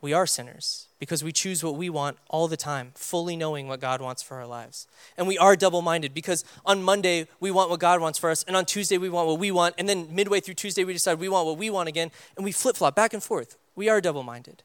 we 0.00 0.12
are 0.12 0.26
sinners 0.26 0.86
because 0.98 1.22
we 1.22 1.32
choose 1.32 1.62
what 1.62 1.76
we 1.76 1.90
want 1.90 2.16
all 2.28 2.48
the 2.48 2.56
time, 2.56 2.92
fully 2.94 3.36
knowing 3.36 3.68
what 3.68 3.80
God 3.80 4.00
wants 4.00 4.22
for 4.22 4.38
our 4.38 4.46
lives. 4.46 4.86
And 5.16 5.26
we 5.26 5.36
are 5.38 5.56
double 5.56 5.82
minded 5.82 6.14
because 6.14 6.44
on 6.64 6.82
Monday 6.82 7.26
we 7.40 7.50
want 7.50 7.70
what 7.70 7.80
God 7.80 8.00
wants 8.00 8.18
for 8.18 8.30
us, 8.30 8.44
and 8.44 8.56
on 8.56 8.64
Tuesday 8.64 8.98
we 8.98 9.08
want 9.08 9.28
what 9.28 9.38
we 9.38 9.50
want, 9.50 9.74
and 9.78 9.88
then 9.88 10.14
midway 10.14 10.40
through 10.40 10.54
Tuesday 10.54 10.84
we 10.84 10.92
decide 10.92 11.18
we 11.18 11.28
want 11.28 11.46
what 11.46 11.58
we 11.58 11.70
want 11.70 11.88
again, 11.88 12.10
and 12.36 12.44
we 12.44 12.52
flip 12.52 12.76
flop 12.76 12.94
back 12.94 13.12
and 13.12 13.22
forth. 13.22 13.56
We 13.76 13.88
are 13.88 14.00
double 14.00 14.22
minded. 14.22 14.62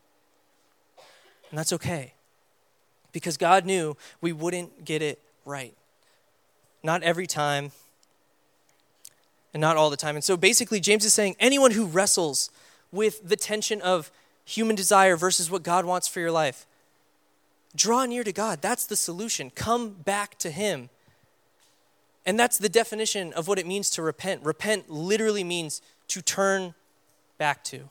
And 1.50 1.60
that's 1.60 1.74
okay 1.74 2.14
because 3.12 3.38
God 3.38 3.66
knew 3.66 3.96
we 4.22 4.32
wouldn't 4.32 4.86
get 4.86 5.02
it 5.02 5.20
right. 5.46 5.76
Not 6.82 7.04
every 7.04 7.28
time, 7.28 7.72
and 9.54 9.62
not 9.62 9.78
all 9.78 9.90
the 9.90 9.98
time. 9.98 10.16
And 10.16 10.24
so 10.24 10.36
basically, 10.36 10.80
James 10.80 11.06
is 11.06 11.14
saying 11.14 11.36
anyone 11.40 11.72
who 11.72 11.86
wrestles 11.86 12.50
with 12.92 13.28
the 13.28 13.36
tension 13.36 13.82
of 13.82 14.12
human 14.46 14.76
desire 14.76 15.16
versus 15.16 15.50
what 15.50 15.64
God 15.64 15.86
wants 15.86 16.08
for 16.08 16.20
your 16.20 16.32
life. 16.32 16.66
Draw 17.76 18.06
near 18.06 18.24
to 18.24 18.32
God. 18.32 18.62
That's 18.62 18.86
the 18.86 18.96
solution. 18.96 19.50
Come 19.50 19.90
back 19.90 20.38
to 20.40 20.52
Him. 20.52 20.90
And 22.26 22.40
that's 22.40 22.58
the 22.58 22.70
definition 22.70 23.34
of 23.34 23.48
what 23.48 23.60
it 23.60 23.68
means 23.68 23.90
to 23.92 24.02
repent. 24.02 24.44
Repent 24.44 24.90
literally 24.90 25.44
means 25.44 25.82
to 26.10 26.22
turn 26.22 26.74
back 27.38 27.64
to 27.66 27.90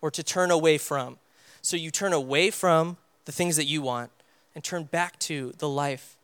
or 0.00 0.10
to 0.10 0.22
turn 0.22 0.50
away 0.50 0.78
from. 0.78 1.16
So 1.62 1.76
you 1.76 1.90
turn 1.90 2.12
away 2.12 2.50
from 2.50 2.98
the 3.24 3.32
things 3.32 3.56
that 3.56 3.64
you 3.64 3.82
want 3.82 4.10
and 4.54 4.62
turn 4.62 4.84
back 4.84 5.18
to 5.20 5.54
the 5.58 5.68
life 5.68 6.16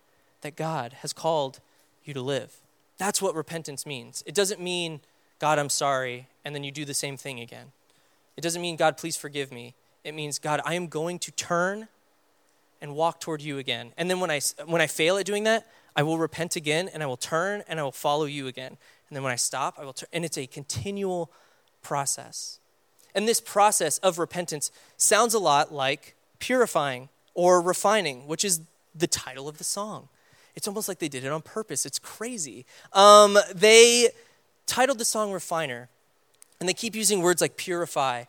that 0.43 0.55
God 0.55 0.93
has 1.01 1.13
called 1.13 1.61
you 2.05 2.15
to 2.15 2.21
live. 2.21 2.60
That's 3.01 3.23
what 3.23 3.35
repentance 3.35 3.87
means. 3.87 4.23
It 4.27 4.35
doesn't 4.35 4.61
mean, 4.61 5.01
God, 5.39 5.59
I'm 5.59 5.71
sorry, 5.71 6.29
and 6.45 6.55
then 6.55 6.65
you 6.65 6.71
do 6.71 6.85
the 6.85 6.93
same 6.93 7.17
thing 7.17 7.41
again. 7.41 7.73
It 8.37 8.43
doesn't 8.43 8.61
mean, 8.61 8.77
God, 8.77 8.99
please 8.99 9.17
forgive 9.17 9.51
me. 9.51 9.75
it 10.05 10.13
means, 10.13 10.39
God, 10.39 10.61
I 10.67 10.75
am 10.75 10.87
going 10.87 11.19
to 11.21 11.31
turn 11.31 11.89
and 12.83 12.95
walk 12.95 13.19
toward 13.19 13.41
you 13.41 13.57
again. 13.57 13.95
And 13.97 14.11
then 14.11 14.21
when 14.21 14.31
I, 14.31 14.43
when 14.67 14.83
I 14.83 14.87
fail 14.87 15.17
at 15.17 15.25
doing 15.25 15.45
that, 15.45 15.67
I 15.97 16.03
will 16.03 16.19
repent 16.19 16.57
again 16.57 16.91
and 16.93 17.03
I 17.03 17.07
will 17.07 17.17
turn 17.17 17.65
and 17.67 17.81
I 17.81 17.85
will 17.85 17.91
follow 17.91 18.27
you 18.27 18.47
again. 18.49 18.77
And 19.09 19.17
then 19.17 19.23
when 19.23 19.33
I 19.33 19.37
stop, 19.37 19.79
I 19.79 19.87
will 19.87 19.95
turn. 19.95 20.09
And 20.13 20.23
it's 20.23 20.37
a 20.37 20.47
continual 20.47 21.31
process. 21.81 22.59
And 23.15 23.27
this 23.27 23.41
process 23.41 23.97
of 23.99 24.19
repentance 24.19 24.71
sounds 24.99 25.33
a 25.33 25.39
lot 25.39 25.73
like 25.73 26.17
purifying 26.39 27.09
or 27.33 27.63
refining, 27.63 28.27
which 28.27 28.45
is 28.45 28.61
the 28.95 29.07
title 29.07 29.49
of 29.49 29.57
the 29.57 29.65
song. 29.65 30.11
It's 30.61 30.69
almost 30.69 30.89
like 30.89 30.99
they 30.99 31.09
did 31.09 31.25
it 31.25 31.33
on 31.33 31.41
purpose. 31.41 31.87
It's 31.87 31.99
crazy. 31.99 32.67
Um, 32.93 33.39
they 33.55 34.11
titled 34.67 34.99
the 34.99 35.07
song 35.07 35.33
Refiner, 35.33 35.89
and 36.61 36.69
they 36.69 36.75
keep 36.75 36.95
using 36.95 37.23
words 37.23 37.41
like 37.41 37.57
purify 37.57 38.25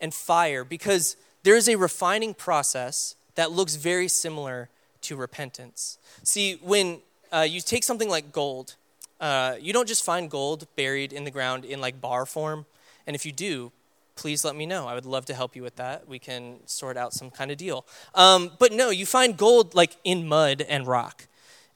and 0.00 0.12
fire 0.12 0.64
because 0.64 1.14
there 1.44 1.54
is 1.54 1.68
a 1.68 1.76
refining 1.76 2.34
process 2.34 3.14
that 3.36 3.52
looks 3.52 3.76
very 3.76 4.08
similar 4.08 4.70
to 5.02 5.14
repentance. 5.14 5.98
See, 6.24 6.58
when 6.62 6.98
uh, 7.30 7.46
you 7.48 7.60
take 7.60 7.84
something 7.84 8.08
like 8.08 8.32
gold, 8.32 8.74
uh, 9.20 9.54
you 9.60 9.72
don't 9.72 9.86
just 9.86 10.04
find 10.04 10.28
gold 10.28 10.66
buried 10.74 11.12
in 11.12 11.22
the 11.22 11.30
ground 11.30 11.64
in 11.64 11.80
like 11.80 12.00
bar 12.00 12.26
form. 12.26 12.66
And 13.06 13.14
if 13.14 13.24
you 13.24 13.30
do, 13.30 13.70
please 14.16 14.44
let 14.44 14.56
me 14.56 14.66
know. 14.66 14.88
I 14.88 14.94
would 14.94 15.06
love 15.06 15.26
to 15.26 15.34
help 15.34 15.54
you 15.54 15.62
with 15.62 15.76
that. 15.76 16.08
We 16.08 16.18
can 16.18 16.56
sort 16.66 16.96
out 16.96 17.12
some 17.12 17.30
kind 17.30 17.52
of 17.52 17.56
deal. 17.56 17.86
Um, 18.16 18.50
but 18.58 18.72
no, 18.72 18.90
you 18.90 19.06
find 19.06 19.36
gold 19.36 19.76
like 19.76 19.94
in 20.02 20.26
mud 20.26 20.60
and 20.62 20.84
rock. 20.84 21.27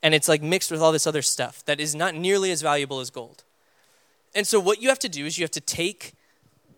And 0.02 0.14
it's 0.14 0.28
like 0.28 0.42
mixed 0.42 0.70
with 0.70 0.80
all 0.80 0.92
this 0.92 1.06
other 1.06 1.22
stuff 1.22 1.64
that 1.66 1.80
is 1.80 1.94
not 1.94 2.14
nearly 2.14 2.50
as 2.50 2.60
valuable 2.60 3.00
as 3.00 3.10
gold. 3.10 3.44
And 4.34 4.46
so 4.46 4.58
what 4.58 4.82
you 4.82 4.88
have 4.88 4.98
to 5.00 5.08
do 5.08 5.26
is 5.26 5.38
you 5.38 5.44
have 5.44 5.50
to 5.52 5.60
take 5.60 6.14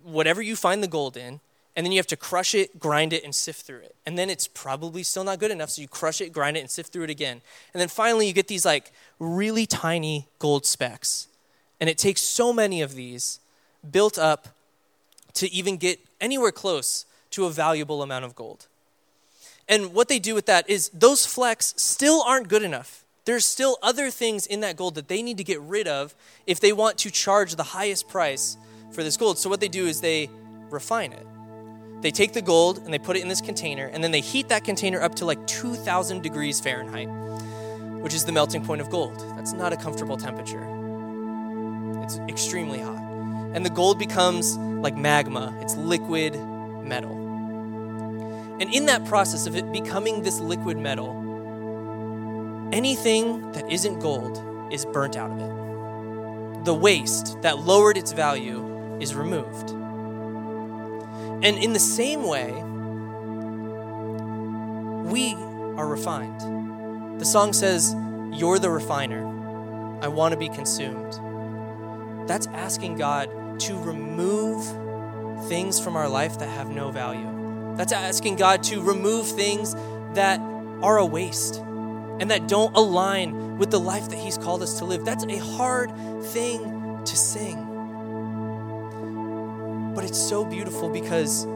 whatever 0.02 0.42
you 0.42 0.56
find 0.56 0.82
the 0.82 0.88
gold 0.88 1.16
in, 1.16 1.40
and 1.76 1.84
then 1.84 1.92
you 1.92 1.98
have 1.98 2.06
to 2.06 2.16
crush 2.16 2.54
it, 2.54 2.78
grind 2.78 3.12
it, 3.12 3.24
and 3.24 3.34
sift 3.34 3.62
through 3.62 3.80
it. 3.80 3.96
And 4.06 4.16
then 4.16 4.30
it's 4.30 4.46
probably 4.46 5.02
still 5.02 5.24
not 5.24 5.40
good 5.40 5.50
enough, 5.50 5.70
so 5.70 5.82
you 5.82 5.88
crush 5.88 6.20
it, 6.20 6.32
grind 6.32 6.56
it, 6.56 6.60
and 6.60 6.70
sift 6.70 6.92
through 6.92 7.04
it 7.04 7.10
again. 7.10 7.40
And 7.72 7.80
then 7.80 7.88
finally, 7.88 8.26
you 8.26 8.32
get 8.32 8.46
these 8.46 8.64
like 8.64 8.92
really 9.18 9.66
tiny 9.66 10.28
gold 10.38 10.66
specks. 10.66 11.26
And 11.80 11.90
it 11.90 11.98
takes 11.98 12.20
so 12.20 12.52
many 12.52 12.80
of 12.80 12.94
these 12.94 13.40
built 13.90 14.18
up 14.18 14.48
to 15.34 15.50
even 15.52 15.76
get 15.76 15.98
anywhere 16.20 16.52
close 16.52 17.06
to 17.30 17.46
a 17.46 17.50
valuable 17.50 18.02
amount 18.02 18.24
of 18.24 18.36
gold. 18.36 18.66
And 19.68 19.92
what 19.94 20.08
they 20.08 20.18
do 20.18 20.34
with 20.34 20.46
that 20.46 20.68
is 20.70 20.90
those 20.90 21.26
flecks 21.26 21.74
still 21.76 22.22
aren't 22.22 22.48
good 22.48 22.62
enough. 22.62 23.03
There's 23.24 23.46
still 23.46 23.78
other 23.82 24.10
things 24.10 24.46
in 24.46 24.60
that 24.60 24.76
gold 24.76 24.96
that 24.96 25.08
they 25.08 25.22
need 25.22 25.38
to 25.38 25.44
get 25.44 25.60
rid 25.60 25.88
of 25.88 26.14
if 26.46 26.60
they 26.60 26.72
want 26.72 26.98
to 26.98 27.10
charge 27.10 27.56
the 27.56 27.62
highest 27.62 28.06
price 28.08 28.58
for 28.92 29.02
this 29.02 29.16
gold. 29.16 29.38
So 29.38 29.48
what 29.48 29.60
they 29.60 29.68
do 29.68 29.86
is 29.86 30.00
they 30.00 30.28
refine 30.70 31.12
it. 31.12 31.26
They 32.02 32.10
take 32.10 32.34
the 32.34 32.42
gold 32.42 32.78
and 32.78 32.92
they 32.92 32.98
put 32.98 33.16
it 33.16 33.22
in 33.22 33.28
this 33.28 33.40
container, 33.40 33.86
and 33.86 34.04
then 34.04 34.10
they 34.10 34.20
heat 34.20 34.48
that 34.48 34.62
container 34.62 35.00
up 35.00 35.14
to 35.16 35.24
like 35.24 35.46
2,000 35.46 36.22
degrees 36.22 36.60
Fahrenheit, 36.60 37.08
which 38.02 38.12
is 38.12 38.26
the 38.26 38.32
melting 38.32 38.62
point 38.62 38.82
of 38.82 38.90
gold. 38.90 39.18
That's 39.36 39.54
not 39.54 39.72
a 39.72 39.76
comfortable 39.76 40.18
temperature. 40.18 40.62
It's 42.02 42.18
extremely 42.28 42.80
hot. 42.80 43.02
And 43.54 43.64
the 43.64 43.70
gold 43.70 43.98
becomes 43.98 44.58
like 44.58 44.98
magma, 44.98 45.56
it's 45.62 45.76
liquid 45.76 46.34
metal. 46.84 47.16
And 48.60 48.72
in 48.74 48.84
that 48.86 49.06
process 49.06 49.46
of 49.46 49.56
it 49.56 49.72
becoming 49.72 50.22
this 50.22 50.40
liquid 50.40 50.76
metal, 50.76 51.23
anything 52.74 53.52
that 53.52 53.70
isn't 53.70 54.00
gold 54.00 54.72
is 54.72 54.84
burnt 54.84 55.16
out 55.16 55.30
of 55.30 55.38
it. 55.38 56.64
The 56.64 56.74
waste 56.74 57.40
that 57.42 57.58
lowered 57.58 57.96
its 57.96 58.12
value 58.12 58.98
is 59.00 59.14
removed. 59.14 59.70
And 61.44 61.56
in 61.56 61.72
the 61.72 61.78
same 61.78 62.24
way, 62.24 62.50
we 65.08 65.34
are 65.78 65.86
refined. 65.86 67.20
The 67.20 67.24
song 67.24 67.52
says, 67.52 67.94
You're 68.32 68.58
the 68.58 68.70
refiner. 68.70 69.24
I 70.02 70.08
want 70.08 70.32
to 70.32 70.38
be 70.38 70.48
consumed. 70.48 71.20
That's 72.28 72.48
asking 72.48 72.96
God 72.96 73.60
to 73.60 73.78
remove 73.78 74.66
things 75.48 75.78
from 75.78 75.94
our 75.94 76.08
life 76.08 76.40
that 76.40 76.48
have 76.48 76.70
no 76.70 76.90
value. 76.90 77.30
That's 77.76 77.92
asking 77.92 78.36
God 78.36 78.64
to 78.64 78.82
remove 78.82 79.28
things 79.28 79.74
that 80.14 80.40
are 80.82 80.98
a 80.98 81.06
waste 81.06 81.62
and 82.20 82.30
that 82.30 82.48
don't 82.48 82.76
align 82.76 83.58
with 83.58 83.70
the 83.70 83.80
life 83.80 84.08
that 84.10 84.18
He's 84.18 84.38
called 84.38 84.62
us 84.62 84.78
to 84.78 84.84
live. 84.84 85.04
That's 85.04 85.24
a 85.24 85.38
hard 85.38 85.90
thing 86.24 87.02
to 87.04 87.16
sing. 87.16 87.70
But 89.94 90.04
it's 90.04 90.18
so 90.18 90.44
beautiful 90.44 90.88
because 90.88 91.46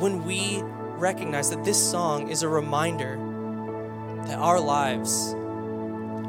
when 0.00 0.24
we 0.24 0.62
recognize 0.98 1.50
that 1.50 1.64
this 1.64 1.90
song 1.90 2.28
is 2.28 2.42
a 2.42 2.48
reminder 2.48 3.16
that 4.26 4.38
our 4.38 4.60
lives 4.60 5.34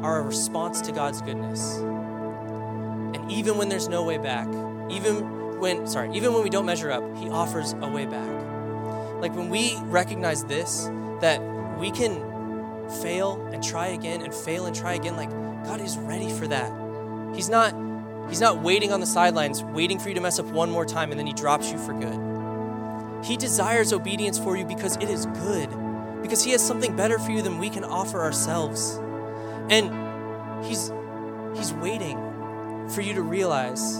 are 0.02 0.20
a 0.20 0.22
response 0.22 0.80
to 0.82 0.92
God's 0.92 1.20
goodness. 1.20 1.76
And 1.76 3.30
even 3.30 3.58
when 3.58 3.68
there's 3.68 3.88
no 3.88 4.02
way 4.02 4.18
back, 4.18 4.46
even 4.90 5.58
when, 5.60 5.86
sorry, 5.86 6.10
even 6.14 6.32
when 6.32 6.42
we 6.42 6.50
don't 6.50 6.66
measure 6.66 6.90
up, 6.90 7.02
He 7.18 7.28
offers 7.28 7.74
a 7.74 7.88
way 7.88 8.06
back. 8.06 8.28
Like 9.20 9.34
when 9.34 9.50
we 9.50 9.76
recognize 9.82 10.44
this, 10.44 10.90
that 11.20 11.40
we 11.78 11.90
can 11.90 12.29
fail 12.90 13.40
and 13.52 13.62
try 13.62 13.88
again 13.88 14.22
and 14.22 14.34
fail 14.34 14.66
and 14.66 14.74
try 14.74 14.94
again, 14.94 15.16
like 15.16 15.30
God 15.64 15.80
is 15.80 15.96
ready 15.98 16.30
for 16.30 16.46
that. 16.48 16.72
He's 17.34 17.48
not 17.48 17.74
He's 18.28 18.40
not 18.40 18.62
waiting 18.62 18.92
on 18.92 19.00
the 19.00 19.06
sidelines, 19.06 19.64
waiting 19.64 19.98
for 19.98 20.08
you 20.08 20.14
to 20.14 20.20
mess 20.20 20.38
up 20.38 20.46
one 20.46 20.70
more 20.70 20.86
time 20.86 21.10
and 21.10 21.18
then 21.18 21.26
he 21.26 21.32
drops 21.32 21.72
you 21.72 21.78
for 21.78 21.92
good. 21.92 23.24
He 23.24 23.36
desires 23.36 23.92
obedience 23.92 24.38
for 24.38 24.56
you 24.56 24.64
because 24.64 24.96
it 24.96 25.10
is 25.10 25.26
good, 25.26 25.68
because 26.22 26.44
he 26.44 26.52
has 26.52 26.64
something 26.64 26.94
better 26.94 27.18
for 27.18 27.32
you 27.32 27.42
than 27.42 27.58
we 27.58 27.68
can 27.68 27.82
offer 27.82 28.20
ourselves. 28.20 29.00
And 29.68 30.64
he's 30.64 30.92
he's 31.56 31.72
waiting 31.74 32.16
for 32.88 33.00
you 33.00 33.14
to 33.14 33.22
realize 33.22 33.96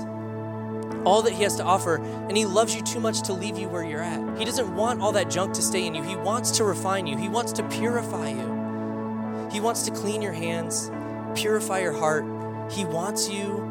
all 1.05 1.23
that 1.23 1.33
he 1.33 1.43
has 1.43 1.57
to 1.57 1.65
offer, 1.65 1.97
and 1.97 2.37
he 2.37 2.45
loves 2.45 2.75
you 2.75 2.83
too 2.83 3.01
much 3.01 3.23
to 3.23 3.33
leave 3.33 3.59
you 3.59 3.69
where 3.69 3.83
you're 3.83 4.03
at. 4.03 4.39
He 4.39 4.45
doesn't 4.45 4.75
want 4.77 5.01
all 5.01 5.13
that 5.13 5.29
junk 5.31 5.55
to 5.55 5.63
stay 5.63 5.87
in 5.87 5.95
you. 5.95 6.03
He 6.03 6.17
wants 6.17 6.53
to 6.53 6.65
refine 6.65 7.07
you, 7.07 7.17
he 7.17 7.29
wants 7.29 7.53
to 7.55 7.63
purify 7.69 8.31
you. 8.31 8.60
He 9.51 9.61
wants 9.61 9.83
to 9.83 9.91
clean 9.91 10.23
your 10.23 10.33
hands, 10.33 10.91
purify 11.35 11.81
your 11.81 11.93
heart. 11.93 12.25
He 12.73 12.85
wants 12.85 13.29
you 13.29 13.69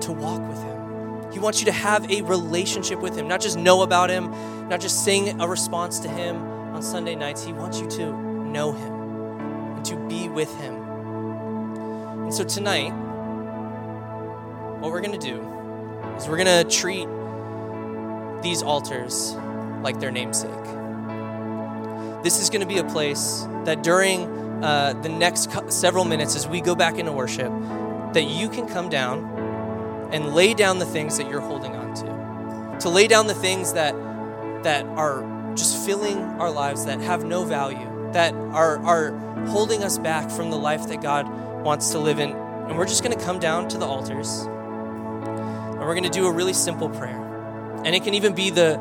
to 0.00 0.12
walk 0.12 0.40
with 0.48 0.58
Him. 0.62 1.32
He 1.32 1.38
wants 1.38 1.60
you 1.60 1.66
to 1.66 1.72
have 1.72 2.10
a 2.10 2.22
relationship 2.22 3.00
with 3.00 3.16
Him, 3.16 3.28
not 3.28 3.40
just 3.40 3.58
know 3.58 3.82
about 3.82 4.08
Him, 4.08 4.30
not 4.68 4.80
just 4.80 5.04
sing 5.04 5.40
a 5.40 5.48
response 5.48 5.98
to 6.00 6.08
Him 6.08 6.36
on 6.36 6.82
Sunday 6.82 7.14
nights. 7.14 7.44
He 7.44 7.52
wants 7.52 7.80
you 7.80 7.88
to 7.88 8.12
know 8.12 8.72
Him 8.72 8.92
and 9.76 9.84
to 9.84 9.96
be 10.08 10.28
with 10.28 10.54
Him. 10.58 10.74
And 12.24 12.32
so 12.32 12.44
tonight, 12.44 12.90
what 14.80 14.90
we're 14.92 15.00
going 15.00 15.18
to 15.18 15.26
do 15.26 15.40
is 16.16 16.28
we're 16.28 16.42
going 16.42 16.64
to 16.64 16.70
treat 16.70 17.08
these 18.42 18.62
altars 18.62 19.34
like 19.82 20.00
their 20.00 20.10
namesake. 20.10 20.50
This 22.22 22.40
is 22.40 22.48
going 22.48 22.60
to 22.60 22.66
be 22.66 22.78
a 22.78 22.84
place 22.84 23.46
that 23.64 23.82
during 23.82 24.43
uh, 24.64 24.94
the 24.94 25.10
next 25.10 25.50
several 25.70 26.06
minutes, 26.06 26.34
as 26.36 26.48
we 26.48 26.62
go 26.62 26.74
back 26.74 26.98
into 26.98 27.12
worship, 27.12 27.52
that 28.14 28.24
you 28.24 28.48
can 28.48 28.66
come 28.66 28.88
down 28.88 30.08
and 30.10 30.34
lay 30.34 30.54
down 30.54 30.78
the 30.78 30.86
things 30.86 31.18
that 31.18 31.28
you're 31.28 31.42
holding 31.42 31.76
on 31.76 31.94
to. 31.94 32.78
To 32.80 32.88
lay 32.88 33.06
down 33.06 33.26
the 33.26 33.34
things 33.34 33.74
that 33.74 33.94
that 34.62 34.86
are 34.86 35.52
just 35.54 35.84
filling 35.84 36.18
our 36.40 36.50
lives 36.50 36.86
that 36.86 36.98
have 37.02 37.26
no 37.26 37.44
value, 37.44 38.10
that 38.12 38.32
are 38.32 38.78
are 38.78 39.10
holding 39.48 39.84
us 39.84 39.98
back 39.98 40.30
from 40.30 40.50
the 40.50 40.56
life 40.56 40.88
that 40.88 41.02
God 41.02 41.28
wants 41.62 41.90
to 41.90 41.98
live 41.98 42.18
in. 42.18 42.30
And 42.30 42.78
we're 42.78 42.86
just 42.86 43.04
going 43.04 43.16
to 43.18 43.22
come 43.22 43.38
down 43.38 43.68
to 43.68 43.76
the 43.76 43.84
altars. 43.84 44.40
And 44.46 45.80
we're 45.80 45.94
going 45.94 46.04
to 46.04 46.08
do 46.08 46.26
a 46.26 46.32
really 46.32 46.54
simple 46.54 46.88
prayer. 46.88 47.20
And 47.84 47.94
it 47.94 48.02
can 48.02 48.14
even 48.14 48.34
be 48.34 48.48
the 48.48 48.80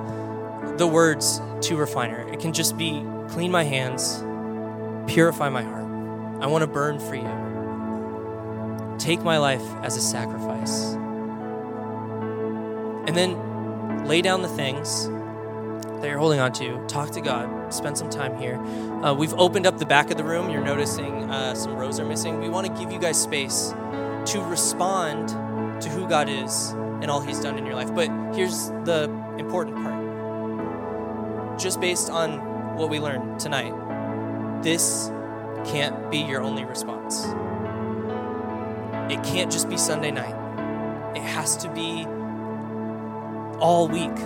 the 0.77 0.87
words 0.87 1.41
to 1.63 1.75
refiner. 1.75 2.25
It 2.29 2.39
can 2.39 2.53
just 2.53 2.77
be 2.77 3.05
clean 3.27 3.51
my 3.51 3.63
hands, 3.63 4.23
purify 5.07 5.49
my 5.49 5.63
heart. 5.63 5.83
I 6.41 6.47
want 6.47 6.61
to 6.61 6.67
burn 6.67 6.99
for 6.99 7.15
you. 7.15 8.97
Take 8.99 9.23
my 9.23 9.37
life 9.37 9.63
as 9.81 9.97
a 9.97 10.01
sacrifice. 10.01 10.93
And 13.05 13.17
then 13.17 14.05
lay 14.05 14.21
down 14.21 14.41
the 14.41 14.47
things 14.49 15.07
that 16.01 16.09
you're 16.09 16.19
holding 16.19 16.39
on 16.39 16.51
to. 16.53 16.85
Talk 16.87 17.11
to 17.11 17.21
God. 17.21 17.73
Spend 17.73 17.97
some 17.97 18.09
time 18.09 18.37
here. 18.37 18.57
Uh, 19.03 19.13
we've 19.13 19.33
opened 19.35 19.65
up 19.65 19.77
the 19.77 19.85
back 19.85 20.11
of 20.11 20.17
the 20.17 20.23
room. 20.23 20.49
You're 20.49 20.63
noticing 20.63 21.29
uh, 21.29 21.55
some 21.55 21.75
rows 21.75 21.99
are 21.99 22.05
missing. 22.05 22.39
We 22.39 22.49
want 22.49 22.67
to 22.67 22.73
give 22.73 22.91
you 22.91 22.99
guys 22.99 23.21
space 23.21 23.73
to 24.25 24.41
respond 24.41 25.29
to 25.81 25.89
who 25.89 26.07
God 26.07 26.29
is 26.29 26.71
and 27.01 27.09
all 27.09 27.21
He's 27.21 27.39
done 27.39 27.57
in 27.57 27.65
your 27.65 27.75
life. 27.75 27.93
But 27.93 28.09
here's 28.35 28.69
the 28.85 29.03
important 29.37 29.77
part 29.77 29.93
just 31.59 31.79
based 31.79 32.09
on 32.09 32.75
what 32.77 32.89
we 32.89 32.99
learned 32.99 33.39
tonight, 33.39 33.71
this 34.63 35.11
can't 35.65 36.09
be 36.09 36.19
your 36.19 36.41
only 36.41 36.65
response. 36.65 37.25
It 39.11 39.23
can't 39.23 39.51
just 39.51 39.69
be 39.69 39.77
Sunday 39.77 40.11
night, 40.11 40.35
it 41.15 41.21
has 41.21 41.57
to 41.57 41.69
be 41.69 42.05
all 43.59 43.87
week. 43.87 44.17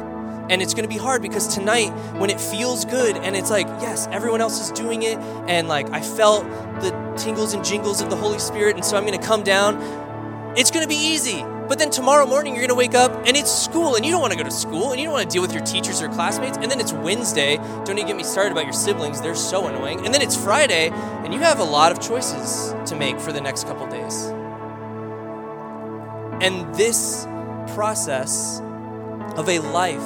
And 0.49 0.61
it's 0.61 0.73
going 0.73 0.87
to 0.87 0.93
be 0.93 0.97
hard 0.97 1.21
because 1.21 1.53
tonight, 1.53 1.89
when 2.19 2.29
it 2.29 2.39
feels 2.39 2.85
good 2.85 3.17
and 3.17 3.35
it's 3.35 3.49
like, 3.49 3.67
yes, 3.81 4.07
everyone 4.11 4.39
else 4.39 4.61
is 4.61 4.71
doing 4.71 5.03
it, 5.03 5.17
and 5.49 5.67
like 5.67 5.89
I 5.91 6.01
felt 6.01 6.45
the 6.81 6.91
tingles 7.17 7.53
and 7.53 7.65
jingles 7.65 7.99
of 7.99 8.09
the 8.09 8.15
Holy 8.15 8.39
Spirit, 8.39 8.75
and 8.75 8.85
so 8.85 8.95
I'm 8.95 9.05
going 9.05 9.19
to 9.19 9.25
come 9.25 9.43
down, 9.43 9.75
it's 10.55 10.71
going 10.71 10.83
to 10.83 10.89
be 10.89 10.95
easy. 10.95 11.43
But 11.67 11.79
then 11.79 11.89
tomorrow 11.89 12.25
morning, 12.25 12.53
you're 12.53 12.61
going 12.61 12.69
to 12.69 12.75
wake 12.75 12.95
up 12.95 13.11
and 13.27 13.35
it's 13.35 13.51
school, 13.51 13.95
and 13.95 14.05
you 14.05 14.11
don't 14.11 14.21
want 14.21 14.31
to 14.31 14.37
go 14.37 14.43
to 14.43 14.51
school, 14.51 14.91
and 14.91 14.99
you 14.99 15.05
don't 15.05 15.13
want 15.13 15.29
to 15.29 15.33
deal 15.33 15.41
with 15.41 15.53
your 15.53 15.63
teachers 15.65 16.01
or 16.01 16.07
classmates. 16.07 16.57
And 16.57 16.71
then 16.71 16.79
it's 16.79 16.93
Wednesday. 16.93 17.57
Don't 17.57 17.97
even 17.97 18.07
get 18.07 18.15
me 18.15 18.23
started 18.23 18.53
about 18.53 18.63
your 18.63 18.73
siblings, 18.73 19.21
they're 19.21 19.35
so 19.35 19.67
annoying. 19.67 20.05
And 20.05 20.13
then 20.13 20.21
it's 20.21 20.35
Friday, 20.35 20.89
and 20.91 21.33
you 21.33 21.41
have 21.41 21.59
a 21.59 21.65
lot 21.65 21.91
of 21.91 21.99
choices 21.99 22.73
to 22.89 22.95
make 22.95 23.19
for 23.19 23.33
the 23.33 23.41
next 23.41 23.65
couple 23.65 23.85
days. 23.87 24.25
And 26.39 26.73
this 26.75 27.25
process 27.73 28.61
of 29.35 29.49
a 29.49 29.59
life 29.59 29.99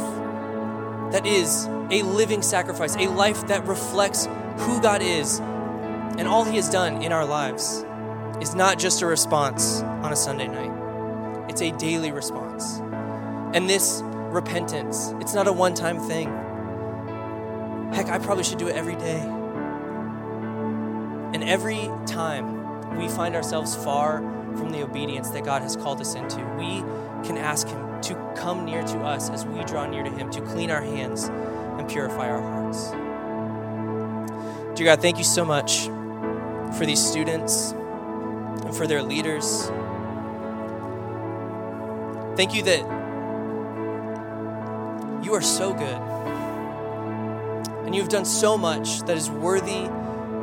that 1.12 1.26
is 1.26 1.66
a 1.92 2.02
living 2.04 2.42
sacrifice, 2.42 2.96
a 2.96 3.08
life 3.08 3.48
that 3.48 3.68
reflects 3.68 4.28
who 4.58 4.82
God 4.82 5.02
is 5.02 5.40
and 5.40 6.28
all 6.28 6.44
He 6.44 6.56
has 6.56 6.70
done 6.70 7.02
in 7.02 7.12
our 7.12 7.26
lives, 7.26 7.86
is 8.42 8.56
not 8.56 8.80
just 8.80 9.02
a 9.02 9.06
response 9.06 9.82
on 9.82 10.12
a 10.12 10.16
Sunday 10.16 10.48
night, 10.48 10.72
it's 11.50 11.62
a 11.62 11.72
daily 11.72 12.12
response. 12.12 12.80
And 13.54 13.70
this 13.70 14.02
repentance, 14.04 15.14
it's 15.20 15.34
not 15.34 15.48
a 15.48 15.52
one 15.52 15.74
time 15.74 16.00
thing. 16.00 16.28
Heck, 17.94 18.08
I 18.08 18.20
probably 18.20 18.44
should 18.44 18.58
do 18.58 18.68
it 18.68 18.76
every 18.76 18.96
day. 18.96 19.20
And 21.34 21.44
every 21.44 21.90
time 22.06 22.98
we 22.98 23.08
find 23.10 23.36
ourselves 23.36 23.76
far 23.76 24.20
from 24.58 24.72
the 24.72 24.84
obedience 24.84 25.30
that 25.32 25.44
God 25.44 25.62
has 25.62 25.76
called 25.76 26.02
us 26.02 26.16
into, 26.16 26.38
we 26.58 26.82
can 27.26 27.38
ask 27.38 27.68
Him 27.68 28.02
to 28.02 28.16
come 28.36 28.66
near 28.66 28.84
to 28.84 29.00
us 29.00 29.30
as 29.30 29.46
we 29.46 29.64
draw 29.64 29.86
near 29.86 30.04
to 30.04 30.10
Him, 30.10 30.30
to 30.32 30.42
clean 30.42 30.72
our 30.72 30.82
hands 30.82 31.26
and 31.26 31.88
purify 31.90 32.30
our 32.30 32.42
hearts. 32.42 32.92
Dear 34.78 34.86
God, 34.86 35.02
thank 35.02 35.18
you 35.18 35.24
so 35.24 35.46
much 35.46 35.86
for 36.78 36.86
these 36.86 37.06
students 37.06 37.72
and 37.72 38.76
for 38.76 38.88
their 38.88 39.04
leaders. 39.04 39.70
Thank 42.42 42.56
you 42.56 42.64
that 42.64 42.82
you 45.24 45.32
are 45.36 45.44
so 45.44 45.74
good. 45.76 46.02
And 47.86 47.94
you've 47.94 48.10
done 48.10 48.26
so 48.26 48.58
much 48.58 49.02
that 49.02 49.16
is 49.16 49.30
worthy 49.30 49.86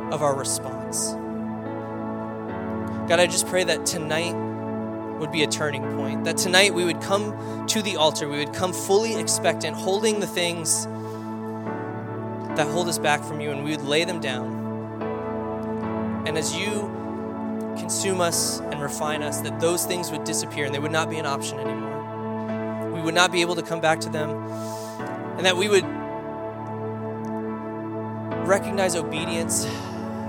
of 0.09 0.23
our 0.23 0.33
response. 0.33 1.11
God, 3.09 3.19
I 3.19 3.27
just 3.27 3.47
pray 3.47 3.65
that 3.65 3.85
tonight 3.85 4.31
would 5.19 5.33
be 5.33 5.43
a 5.43 5.47
turning 5.47 5.83
point. 5.97 6.23
That 6.23 6.37
tonight 6.37 6.73
we 6.73 6.85
would 6.85 7.01
come 7.01 7.67
to 7.67 7.81
the 7.81 7.97
altar, 7.97 8.29
we 8.29 8.37
would 8.37 8.53
come 8.53 8.71
fully 8.71 9.17
expectant, 9.19 9.75
holding 9.75 10.21
the 10.21 10.27
things 10.27 10.85
that 12.55 12.65
hold 12.71 12.87
us 12.87 12.97
back 12.97 13.25
from 13.25 13.41
you, 13.41 13.51
and 13.51 13.61
we 13.65 13.71
would 13.71 13.83
lay 13.83 14.05
them 14.05 14.21
down. 14.21 14.55
And 16.25 16.37
as 16.37 16.55
you 16.55 16.98
consume 17.77 18.21
us 18.21 18.59
and 18.59 18.81
refine 18.81 19.23
us, 19.23 19.41
that 19.41 19.59
those 19.59 19.85
things 19.85 20.11
would 20.11 20.23
disappear 20.23 20.65
and 20.65 20.73
they 20.73 20.79
would 20.79 20.91
not 20.91 21.09
be 21.09 21.17
an 21.17 21.25
option 21.25 21.59
anymore. 21.59 22.91
We 22.93 23.01
would 23.01 23.15
not 23.15 23.31
be 23.31 23.41
able 23.41 23.55
to 23.55 23.63
come 23.63 23.81
back 23.81 23.99
to 24.01 24.09
them, 24.09 24.29
and 25.37 25.45
that 25.45 25.55
we 25.55 25.69
would 25.69 25.85
recognize 28.47 28.95
obedience 28.95 29.65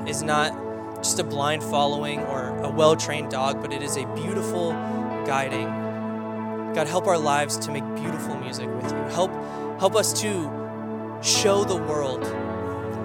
is 0.06 0.22
not 0.22 0.52
just 0.96 1.18
a 1.18 1.24
blind 1.24 1.62
following 1.62 2.20
or 2.20 2.48
a 2.60 2.70
well 2.70 2.94
trained 2.94 3.30
dog, 3.30 3.60
but 3.62 3.72
it 3.72 3.82
is 3.82 3.96
a 3.96 4.06
beautiful 4.14 4.72
guiding. 5.26 5.66
God, 6.74 6.86
help 6.86 7.06
our 7.06 7.18
lives 7.18 7.56
to 7.58 7.72
make 7.72 7.84
beautiful 7.96 8.36
music 8.36 8.68
with 8.68 8.92
you. 8.92 8.98
Help, 9.14 9.32
help 9.80 9.96
us 9.96 10.12
to 10.20 11.18
show 11.22 11.64
the 11.64 11.76
world 11.76 12.24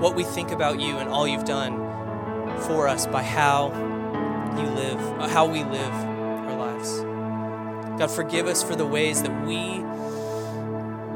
what 0.01 0.15
we 0.15 0.23
think 0.23 0.51
about 0.51 0.79
you 0.79 0.97
and 0.97 1.09
all 1.09 1.27
you've 1.27 1.45
done 1.45 1.77
for 2.61 2.87
us 2.87 3.07
by 3.07 3.23
how 3.23 3.69
you 4.57 4.67
live, 4.67 4.99
uh, 5.19 5.27
how 5.27 5.45
we 5.45 5.63
live 5.63 5.93
our 5.93 6.57
lives. 6.57 6.99
God, 7.99 8.11
forgive 8.11 8.47
us 8.47 8.63
for 8.63 8.75
the 8.75 8.85
ways 8.85 9.21
that 9.23 9.45
we 9.45 9.83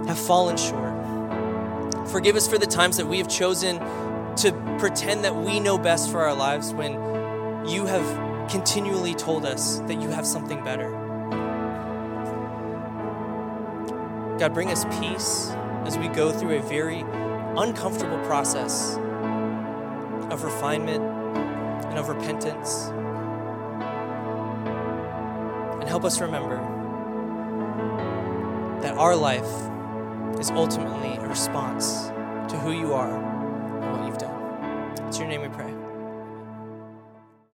have 0.07 0.19
fallen 0.19 0.57
short. 0.57 0.89
Forgive 2.09 2.35
us 2.35 2.47
for 2.47 2.57
the 2.57 2.65
times 2.65 2.97
that 2.97 3.05
we 3.05 3.17
have 3.17 3.27
chosen 3.27 3.77
to 4.37 4.51
pretend 4.79 5.23
that 5.23 5.35
we 5.35 5.59
know 5.59 5.77
best 5.77 6.09
for 6.09 6.21
our 6.21 6.33
lives 6.33 6.73
when 6.73 6.93
you 7.67 7.85
have 7.85 8.49
continually 8.49 9.13
told 9.13 9.45
us 9.45 9.79
that 9.81 10.01
you 10.01 10.09
have 10.09 10.25
something 10.25 10.63
better. 10.63 10.89
God, 14.39 14.53
bring 14.53 14.69
us 14.69 14.85
peace 14.99 15.51
as 15.85 15.97
we 15.97 16.07
go 16.07 16.31
through 16.31 16.57
a 16.57 16.61
very 16.61 17.03
uncomfortable 17.57 18.19
process 18.25 18.95
of 20.31 20.43
refinement 20.43 21.03
and 21.03 21.97
of 21.99 22.07
repentance. 22.07 22.91
Help 25.89 26.05
us 26.05 26.21
remember 26.21 26.57
that 28.79 28.95
our 28.95 29.15
life 29.15 29.49
is 30.39 30.51
ultimately 30.51 31.15
a 31.15 31.27
response 31.27 32.09
to 32.47 32.59
who 32.59 32.73
you 32.73 32.93
are 32.93 33.09
and 33.09 33.91
what 33.97 34.05
you've 34.05 34.19
done. 34.19 34.93
It's 35.07 35.17
your 35.17 35.27
name 35.27 35.41
we 35.41 35.47
pray. 35.47 35.68